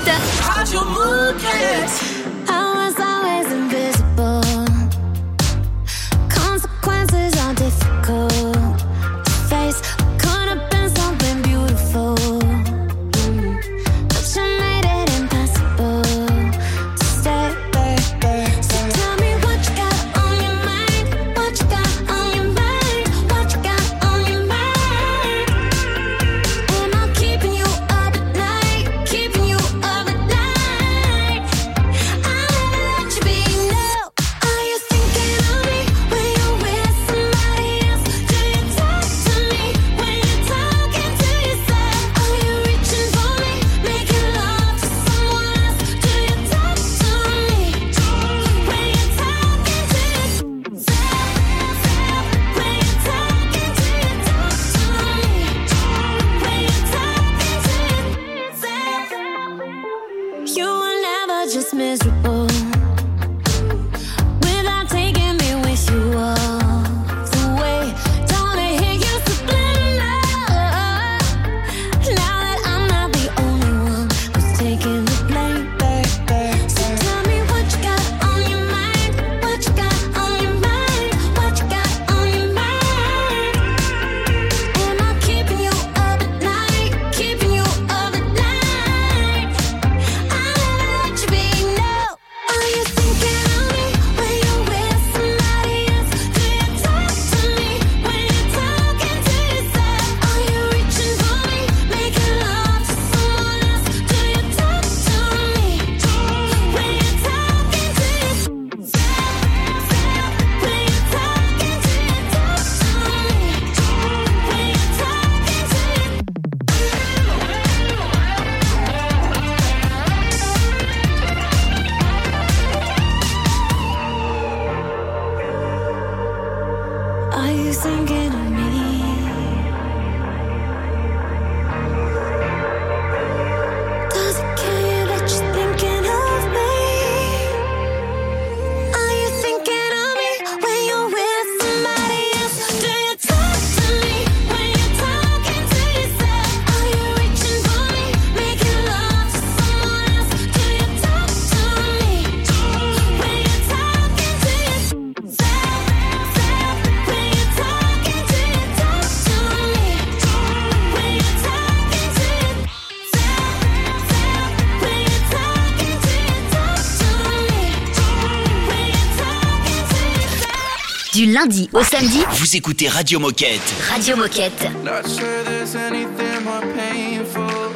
Du 171.12 171.26
lundi 171.26 171.68
au 171.74 171.82
samedi, 171.82 172.24
Vous 172.38 172.56
écoutez 172.56 172.88
Radio 172.88 173.20
Moquette. 173.20 173.60
Radio 173.90 174.16
Moquette. 174.16 174.66
Not 174.82 175.06
sure 175.06 175.44
there's 175.44 175.76
anything 175.76 176.42
more 176.42 176.62
painful 176.74 177.70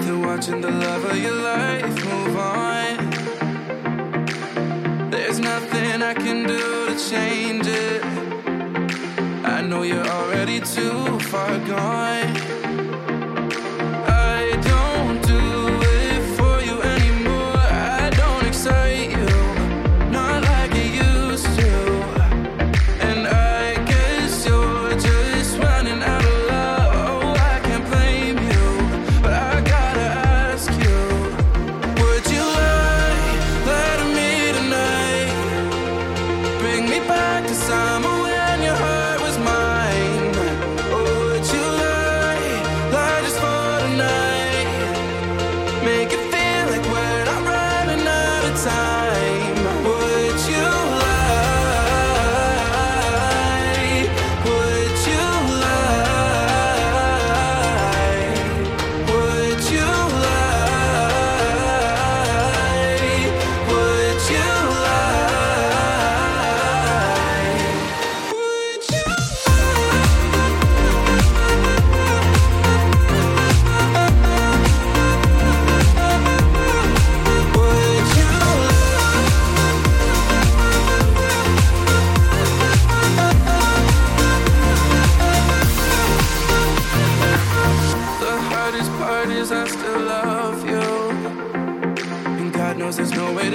than 0.00 0.22
watching 0.24 0.60
the 0.60 0.70
love 0.70 1.04
of 1.10 1.18
your 1.18 1.34
life 1.34 2.04
move 2.04 2.36
on. 2.36 3.10
There's 5.10 5.40
nothing 5.40 6.02
I 6.02 6.14
can 6.14 6.46
do 6.46 6.86
to 6.86 6.94
change 6.96 7.66
it. 7.66 8.04
I 9.44 9.60
know 9.62 9.82
you're 9.82 10.06
already 10.06 10.60
too 10.60 11.18
far 11.18 11.58
gone. 11.66 12.83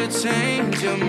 change 0.09 0.81
your 0.81 0.97
mind. 0.97 1.08